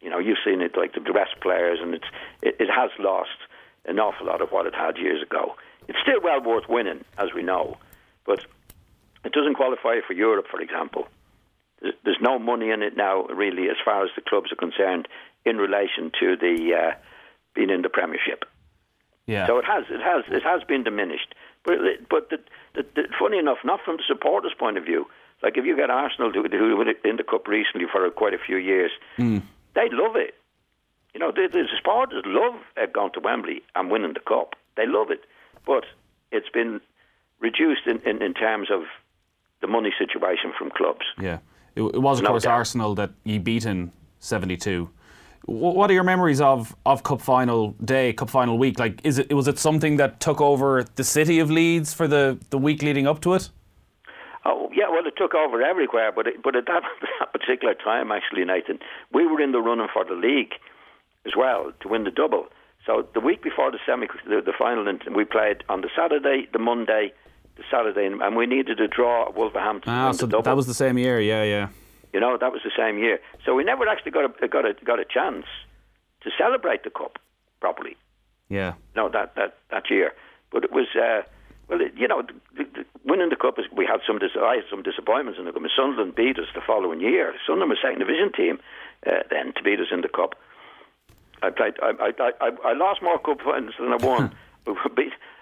you 0.00 0.10
know, 0.10 0.18
you've 0.18 0.38
seen 0.44 0.60
it 0.60 0.76
like 0.76 0.94
the 0.94 1.00
best 1.00 1.40
players, 1.40 1.78
and 1.82 1.94
it's 1.94 2.04
it, 2.42 2.56
it 2.60 2.68
has 2.70 2.90
lost 2.98 3.38
an 3.84 3.98
awful 3.98 4.26
lot 4.26 4.40
of 4.40 4.50
what 4.50 4.66
it 4.66 4.74
had 4.74 4.96
years 4.96 5.22
ago. 5.22 5.54
It's 5.92 6.00
still 6.00 6.22
well 6.22 6.40
worth 6.42 6.70
winning, 6.70 7.04
as 7.18 7.34
we 7.34 7.42
know, 7.42 7.76
but 8.24 8.40
it 9.26 9.32
doesn't 9.32 9.56
qualify 9.56 10.00
for 10.06 10.14
Europe, 10.14 10.46
for 10.50 10.58
example. 10.58 11.06
There's, 11.82 12.16
no 12.22 12.38
money 12.38 12.70
in 12.70 12.82
it 12.82 12.96
now, 12.96 13.24
really, 13.24 13.68
as 13.68 13.76
far 13.84 14.02
as 14.02 14.10
the 14.16 14.22
clubs 14.22 14.50
are 14.52 14.56
concerned, 14.56 15.06
in 15.44 15.58
relation 15.58 16.10
to 16.18 16.36
the 16.36 16.72
uh, 16.72 16.94
being 17.54 17.68
in 17.68 17.82
the 17.82 17.90
Premiership. 17.90 18.46
Yeah. 19.26 19.46
So 19.46 19.58
it 19.58 19.66
has, 19.66 19.84
it 19.90 20.00
has, 20.00 20.24
it 20.28 20.42
has 20.42 20.62
been 20.64 20.82
diminished. 20.82 21.34
But, 21.62 21.76
but 22.08 22.30
the, 22.30 22.38
the, 22.74 22.86
the, 22.94 23.02
funny 23.20 23.36
enough, 23.36 23.58
not 23.62 23.80
from 23.84 23.98
the 23.98 24.04
supporters' 24.08 24.54
point 24.58 24.78
of 24.78 24.84
view. 24.84 25.04
Like 25.42 25.58
if 25.58 25.66
you 25.66 25.76
get 25.76 25.90
Arsenal 25.90 26.32
who, 26.32 26.42
who 26.48 26.76
were 26.76 26.88
in 27.04 27.16
the 27.16 27.24
cup 27.24 27.48
recently 27.48 27.86
for 27.92 28.08
quite 28.12 28.32
a 28.32 28.38
few 28.38 28.56
years, 28.56 28.92
they 29.74 29.90
love 29.92 30.16
it. 30.16 30.34
You 31.12 31.20
know, 31.20 31.32
the, 31.32 31.48
the 31.52 31.64
supporters 31.76 32.22
love 32.24 32.54
uh, 32.80 32.86
going 32.86 33.12
to 33.12 33.20
Wembley 33.20 33.60
and 33.74 33.90
winning 33.90 34.14
the 34.14 34.20
cup. 34.20 34.54
They 34.76 34.86
love 34.86 35.10
it, 35.10 35.24
but 35.66 35.84
it's 36.30 36.48
been 36.48 36.80
reduced 37.40 37.86
in, 37.86 38.00
in, 38.00 38.22
in 38.22 38.34
terms 38.34 38.68
of 38.70 38.82
the 39.60 39.66
money 39.66 39.92
situation 39.98 40.52
from 40.58 40.70
clubs. 40.70 41.04
Yeah. 41.20 41.38
It, 41.74 41.82
it 41.82 41.98
was, 41.98 42.18
of 42.18 42.24
No 42.24 42.30
course, 42.30 42.42
doubt. 42.44 42.52
Arsenal 42.52 42.94
that 42.96 43.10
you 43.24 43.40
beat 43.40 43.64
in 43.64 43.92
72. 44.18 44.90
What 45.46 45.90
are 45.90 45.92
your 45.92 46.04
memories 46.04 46.40
of, 46.40 46.76
of 46.86 47.02
Cup 47.02 47.20
final 47.20 47.72
day, 47.84 48.12
Cup 48.12 48.30
final 48.30 48.58
week? 48.58 48.78
Like, 48.78 49.00
is 49.02 49.18
it 49.18 49.32
was 49.32 49.48
it 49.48 49.58
something 49.58 49.96
that 49.96 50.20
took 50.20 50.40
over 50.40 50.84
the 50.94 51.02
city 51.02 51.40
of 51.40 51.50
Leeds 51.50 51.92
for 51.92 52.06
the, 52.06 52.38
the 52.50 52.58
week 52.58 52.80
leading 52.82 53.08
up 53.08 53.20
to 53.22 53.34
it? 53.34 53.50
Oh 54.44 54.70
yeah, 54.72 54.88
well 54.88 55.04
it 55.04 55.14
took 55.16 55.34
over 55.34 55.60
everywhere, 55.60 56.12
but 56.12 56.28
it, 56.28 56.42
but 56.44 56.54
at 56.54 56.66
that, 56.66 56.82
that 57.18 57.32
particular 57.32 57.74
time, 57.74 58.12
actually, 58.12 58.44
Nathan, 58.44 58.78
we 59.12 59.26
were 59.26 59.40
in 59.40 59.50
the 59.50 59.60
running 59.60 59.88
for 59.92 60.04
the 60.04 60.14
league 60.14 60.52
as 61.26 61.32
well 61.36 61.72
to 61.80 61.88
win 61.88 62.04
the 62.04 62.12
double. 62.12 62.46
So 62.86 63.06
the 63.14 63.20
week 63.20 63.42
before 63.42 63.70
the 63.70 63.78
semi, 63.86 64.06
the, 64.26 64.42
the 64.44 64.52
final, 64.58 64.88
and 64.88 65.00
we 65.14 65.24
played 65.24 65.62
on 65.68 65.82
the 65.82 65.88
Saturday, 65.96 66.48
the 66.52 66.58
Monday, 66.58 67.12
the 67.56 67.62
Saturday, 67.70 68.06
and 68.06 68.36
we 68.36 68.46
needed 68.46 68.80
a 68.80 68.88
draw 68.88 69.28
at 69.28 69.36
Wolverhampton 69.36 69.92
Ah, 69.92 70.12
so 70.12 70.26
that 70.26 70.56
was 70.56 70.66
the 70.66 70.74
same 70.74 70.98
year. 70.98 71.20
Yeah, 71.20 71.44
yeah. 71.44 71.68
You 72.12 72.20
know, 72.20 72.36
that 72.38 72.52
was 72.52 72.62
the 72.64 72.72
same 72.76 72.98
year. 72.98 73.20
So 73.44 73.54
we 73.54 73.64
never 73.64 73.88
actually 73.88 74.10
got 74.10 74.24
a 74.42 74.48
got 74.48 74.66
a 74.66 74.74
got 74.84 74.98
a 74.98 75.04
chance 75.04 75.46
to 76.22 76.30
celebrate 76.36 76.82
the 76.84 76.90
cup 76.90 77.18
properly. 77.60 77.96
Yeah. 78.48 78.74
No, 78.96 79.08
that 79.08 79.34
that 79.36 79.58
that 79.70 79.84
year. 79.88 80.12
But 80.50 80.64
it 80.64 80.72
was 80.72 80.88
uh, 80.94 81.22
well, 81.68 81.80
it, 81.80 81.92
you 81.96 82.08
know, 82.08 82.22
the, 82.56 82.64
the, 82.64 82.84
winning 83.04 83.30
the 83.30 83.36
cup 83.36 83.58
is 83.58 83.64
we 83.74 83.86
had 83.86 84.00
some 84.06 84.18
dis- 84.18 84.36
I 84.36 84.56
had 84.56 84.64
some 84.68 84.82
disappointments 84.82 85.38
in 85.38 85.46
the 85.46 85.52
cup. 85.52 85.62
Sunderland 85.74 86.14
beat 86.14 86.38
us 86.38 86.50
the 86.54 86.60
following 86.66 87.00
year. 87.00 87.32
Sunderland 87.46 87.70
was 87.70 87.78
second 87.80 88.00
division 88.00 88.32
team 88.32 88.58
uh, 89.06 89.22
then 89.30 89.54
to 89.54 89.62
beat 89.62 89.80
us 89.80 89.88
in 89.90 90.02
the 90.02 90.08
cup. 90.08 90.34
I 91.42 91.50
played. 91.50 91.74
I 91.82 91.92
I 92.00 92.30
I, 92.40 92.50
I 92.70 92.72
lost 92.74 93.02
more 93.02 93.18
cup 93.18 93.38
finals 93.44 93.74
than 93.78 93.92
I 93.92 93.96
won. 94.06 94.34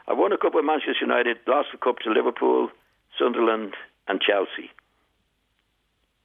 I 0.08 0.12
won 0.12 0.32
a 0.32 0.38
cup 0.38 0.54
with 0.54 0.64
Manchester 0.64 1.02
United, 1.02 1.36
lost 1.46 1.68
the 1.72 1.78
cup 1.78 1.98
to 2.00 2.10
Liverpool, 2.10 2.68
Sunderland, 3.16 3.74
and 4.08 4.20
Chelsea. 4.20 4.70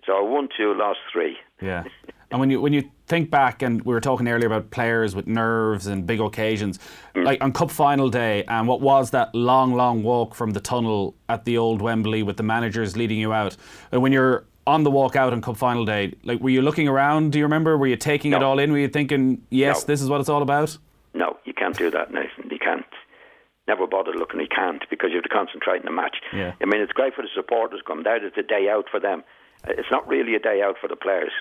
So 0.05 0.13
I 0.13 0.21
won 0.21 0.49
two, 0.55 0.73
lost 0.73 0.99
three. 1.11 1.37
Yeah. 1.61 1.83
And 2.31 2.39
when 2.39 2.49
you 2.49 2.59
when 2.59 2.73
you 2.73 2.89
think 3.05 3.29
back, 3.29 3.61
and 3.61 3.83
we 3.83 3.93
were 3.93 4.01
talking 4.01 4.27
earlier 4.27 4.47
about 4.47 4.71
players 4.71 5.15
with 5.15 5.27
nerves 5.27 5.85
and 5.85 6.07
big 6.07 6.19
occasions, 6.19 6.79
mm. 7.13 7.23
like 7.23 7.41
on 7.41 7.53
Cup 7.53 7.69
final 7.69 8.09
day, 8.09 8.43
and 8.47 8.67
what 8.67 8.81
was 8.81 9.11
that 9.11 9.33
long, 9.35 9.75
long 9.75 10.01
walk 10.01 10.33
from 10.33 10.49
the 10.49 10.59
tunnel 10.59 11.15
at 11.29 11.45
the 11.45 11.59
old 11.59 11.83
Wembley 11.83 12.23
with 12.23 12.37
the 12.37 12.43
managers 12.43 12.97
leading 12.97 13.19
you 13.19 13.31
out? 13.31 13.55
And 13.91 14.01
when 14.01 14.11
you're 14.11 14.47
on 14.67 14.83
the 14.83 14.91
walk 14.91 15.15
out 15.15 15.31
on 15.33 15.41
Cup 15.41 15.57
final 15.57 15.85
day, 15.85 16.13
like 16.23 16.39
were 16.39 16.49
you 16.49 16.61
looking 16.61 16.87
around? 16.87 17.31
Do 17.31 17.37
you 17.39 17.45
remember? 17.45 17.77
Were 17.77 17.87
you 17.87 17.95
taking 17.95 18.33
it 18.33 18.41
all 18.41 18.59
in? 18.59 18.71
Were 18.71 18.79
you 18.79 18.87
thinking, 18.87 19.41
yes, 19.49 19.83
No. 19.83 19.87
this 19.87 20.01
is 20.01 20.09
what 20.09 20.19
it's 20.19 20.29
all 20.29 20.41
about? 20.41 20.77
No, 21.13 21.37
you 21.45 21.53
can't 21.53 21.77
do 21.77 21.89
that, 21.91 22.11
Nathan. 22.11 22.49
You 22.49 22.59
can't. 22.59 22.85
Never 23.67 23.87
bother 23.87 24.11
looking. 24.13 24.39
You 24.39 24.47
can't 24.47 24.83
because 24.89 25.09
you 25.09 25.15
have 25.17 25.23
to 25.23 25.29
concentrate 25.29 25.79
in 25.79 25.85
the 25.85 25.91
match. 25.91 26.17
Yeah. 26.33 26.53
I 26.61 26.65
mean, 26.65 26.81
it's 26.81 26.91
great 26.93 27.15
for 27.15 27.21
the 27.23 27.29
supporters 27.33 27.81
come. 27.85 28.03
It's 28.05 28.37
a 28.37 28.43
day 28.43 28.69
out 28.69 28.85
for 28.91 28.99
them. 28.99 29.23
It's 29.67 29.89
not 29.89 30.07
really 30.07 30.35
a 30.35 30.39
day 30.39 30.61
out 30.61 30.75
for 30.79 30.87
the 30.87 30.95
players 30.95 31.31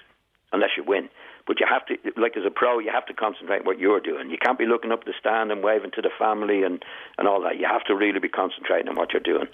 unless 0.53 0.71
you 0.77 0.85
win. 0.85 1.09
But 1.47 1.61
you 1.61 1.67
have 1.69 1.85
to, 1.87 1.97
like 2.19 2.37
as 2.39 2.45
a 2.47 2.51
pro, 2.51 2.79
you 2.79 2.91
have 2.91 3.05
to 3.07 3.15
concentrate 3.15 3.61
on 3.61 3.67
what 3.67 3.79
you're 3.79 4.01
doing. 4.01 4.31
You 4.31 4.39
can't 4.39 4.59
be 4.59 4.65
looking 4.65 4.93
up 4.93 5.05
the 5.05 5.13
stand 5.21 5.53
and 5.53 5.63
waving 5.63 5.91
to 5.97 6.01
the 6.01 6.09
family 6.19 6.63
and, 6.63 6.83
and 7.19 7.29
all 7.29 7.43
that. 7.43 7.59
You 7.59 7.67
have 7.71 7.85
to 7.85 7.95
really 7.95 8.21
be 8.21 8.31
concentrating 8.31 8.89
on 8.89 8.97
what 8.97 9.13
you're 9.13 9.21
doing. 9.21 9.49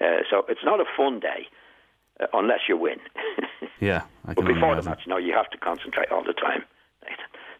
Uh, 0.00 0.20
so 0.28 0.44
it's 0.48 0.64
not 0.64 0.80
a 0.80 0.84
fun 0.96 1.20
day 1.20 1.48
uh, 2.20 2.26
unless 2.32 2.60
you 2.68 2.76
win. 2.76 2.98
Yeah, 3.80 4.02
I 4.26 4.34
But 4.34 4.44
can 4.44 4.54
before 4.54 4.74
the 4.74 4.82
imagine. 4.82 4.90
match, 4.90 5.06
no, 5.06 5.16
you 5.16 5.32
have 5.32 5.48
to 5.50 5.58
concentrate 5.58 6.10
all 6.12 6.22
the 6.22 6.34
time. 6.34 6.64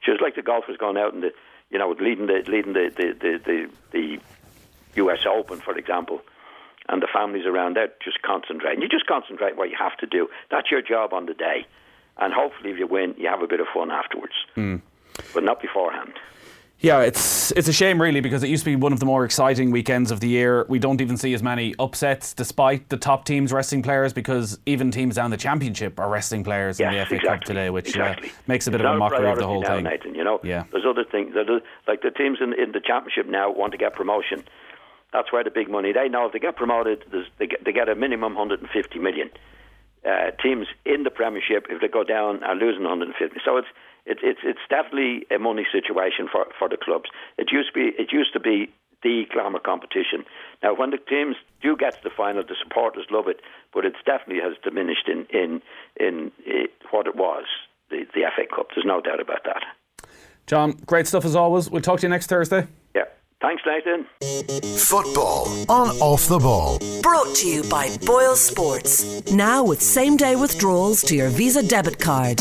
So 0.05 0.13
it's 0.13 0.23
like 0.23 0.35
the 0.35 0.43
golfers 0.43 0.77
going 0.79 0.97
out 0.97 1.13
and 1.15 1.23
the, 1.23 1.33
you 1.71 1.79
know, 1.79 1.91
leading 2.01 2.27
the 2.27 2.43
leading 2.47 2.73
the 2.73 2.91
the 2.95 3.13
the, 3.13 3.39
the, 3.45 3.71
the 3.93 4.19
U.S. 4.97 5.21
Open, 5.27 5.61
for 5.61 5.77
example, 5.77 6.21
and 6.89 7.03
the 7.03 7.07
families 7.13 7.45
around 7.47 7.77
there 7.77 7.89
just 8.03 8.23
concentrate. 8.23 8.75
And 8.75 8.83
you 8.83 8.89
just 8.89 9.07
concentrate 9.07 9.57
what 9.59 9.69
you 9.71 9.77
have 9.79 9.97
to 9.99 10.07
do. 10.07 10.29
That's 10.51 10.71
your 10.71 10.81
job 10.83 11.13
on 11.13 11.27
the 11.27 11.35
day. 11.35 11.67
And 12.17 12.33
hopefully, 12.33 12.71
if 12.71 12.79
you 12.79 12.87
win, 12.87 13.15
you 13.19 13.29
have 13.29 13.43
a 13.43 13.47
bit 13.47 13.61
of 13.61 13.67
fun 13.73 13.91
afterwards, 13.91 14.35
mm. 14.57 14.81
but 15.35 15.43
not 15.45 15.61
beforehand. 15.61 16.13
Yeah, 16.81 17.01
it's 17.01 17.53
it's 17.53 17.69
a 17.69 17.75
shame 17.75 18.01
really 18.01 18.21
because 18.21 18.43
it 18.43 18.49
used 18.49 18.65
to 18.65 18.71
be 18.71 18.77
one 18.77 18.95
of 18.95 19.01
the 19.01 19.07
more 19.07 19.27
exciting 19.27 19.71
weekends 19.71 20.11
of 20.11 20.21
the 20.21 20.29
year. 20.29 20.65
We 20.67 20.79
don't 20.79 21.03
even 21.03 21.19
see 21.19 21.35
as 21.35 21.43
many 21.43 21.75
upsets 21.79 22.33
despite 22.33 22.89
the 22.89 22.97
top 22.97 23.27
teams 23.27 23.53
resting 23.53 23.83
players 23.83 24.15
because 24.15 24.59
even 24.65 24.91
teams 24.91 25.17
down 25.17 25.31
the 25.31 25.37
championship 25.37 26.01
are 26.01 26.09
resting 26.09 26.43
players 26.43 26.81
yes, 26.81 26.93
in 26.93 26.99
the 26.99 27.05
FA 27.05 27.15
exactly, 27.17 27.29
Cup 27.29 27.41
today, 27.43 27.69
which 27.69 27.89
uh, 27.99 28.01
exactly. 28.01 28.29
uh, 28.31 28.33
makes 28.47 28.67
a 28.67 28.71
bit 28.71 28.81
it's 28.81 28.89
of 28.89 28.95
a 28.95 28.99
mockery 28.99 29.31
of 29.31 29.39
the 29.39 29.47
whole 29.47 29.61
now, 29.61 29.77
thing. 29.77 29.85
Nathan, 29.85 30.15
you 30.15 30.25
know, 30.25 30.41
yeah. 30.43 30.65
there's 30.73 30.87
other 30.89 31.05
things. 31.05 31.35
There's, 31.35 31.61
like 31.87 32.01
the 32.01 32.11
teams 32.11 32.39
in, 32.41 32.55
in 32.55 32.73
the 32.73 32.81
championship 32.81 33.27
now 33.27 33.53
want 33.53 33.73
to 33.73 33.79
get 33.79 33.95
promotion. 33.95 34.43
That's 35.13 35.31
where 35.33 35.45
the 35.45 35.51
big 35.51 35.69
money. 35.69 35.93
They 35.93 36.09
know 36.09 36.27
if 36.27 36.33
they 36.33 36.39
get 36.39 36.57
promoted, 36.57 37.05
they 37.39 37.47
get, 37.47 37.63
they 37.63 37.73
get 37.73 37.91
a 37.91 37.95
minimum 37.95 38.37
150 38.37 38.99
million. 38.99 39.29
Uh, 40.03 40.31
teams 40.43 40.67
in 40.87 41.03
the 41.03 41.11
Premiership, 41.11 41.67
if 41.69 41.83
they 41.83 41.89
go 41.89 42.05
down, 42.05 42.43
are 42.43 42.55
losing 42.55 42.85
150. 42.85 43.39
So 43.45 43.59
it's 43.59 43.69
it, 44.11 44.19
it's 44.23 44.41
it's 44.43 44.67
definitely 44.69 45.27
a 45.31 45.39
money 45.39 45.67
situation 45.71 46.29
for, 46.31 46.47
for 46.59 46.69
the 46.69 46.77
clubs. 46.77 47.09
It 47.39 47.49
used 47.53 47.73
to 47.73 47.75
be 47.75 47.87
it 47.97 48.13
used 48.13 48.33
to 48.33 48.41
be 48.41 48.71
the 49.03 49.25
glamour 49.33 49.61
competition. 49.61 50.25
Now, 50.63 50.75
when 50.75 50.91
the 50.91 50.99
teams 50.99 51.37
do 51.63 51.77
get 51.77 51.95
to 51.95 52.01
the 52.03 52.11
final, 52.15 52.43
the 52.43 52.57
supporters 52.63 53.07
love 53.11 53.29
it, 53.29 53.41
but 53.73 53.85
it 53.85 53.95
definitely 54.05 54.43
has 54.43 54.55
diminished 54.63 55.09
in 55.09 55.27
in 55.31 55.63
in, 55.99 56.33
in 56.45 56.67
what 56.91 57.07
it 57.07 57.17
was 57.17 57.45
the 57.91 58.05
the 58.15 58.23
FA 58.35 58.45
Cup. 58.55 58.69
There's 58.75 58.87
no 58.87 59.01
doubt 59.01 59.21
about 59.21 59.45
that. 59.45 59.63
John, 60.47 60.73
great 60.87 61.07
stuff 61.07 61.25
as 61.25 61.37
always. 61.37 61.71
We'll 61.71 61.83
talk 61.83 62.01
to 62.01 62.07
you 62.07 62.11
next 62.11 62.27
Thursday. 62.27 62.67
Yeah. 62.95 63.05
Thanks, 63.41 63.63
Nathan. 63.65 64.05
Football 64.77 65.47
on 65.71 65.89
Off 66.01 66.27
the 66.29 66.39
Ball. 66.39 66.79
Brought 67.01 67.35
to 67.37 67.49
you 67.49 67.63
by 67.71 67.97
Boyle 68.05 68.37
Sports. 68.37 69.33
Now 69.33 69.65
with 69.65 69.81
same 69.81 70.19
day 70.19 70.37
withdrawals 70.37 71.03
to 71.05 71.17
your 71.17 71.29
Visa 71.31 71.67
debit 71.67 71.99
card. 71.99 72.39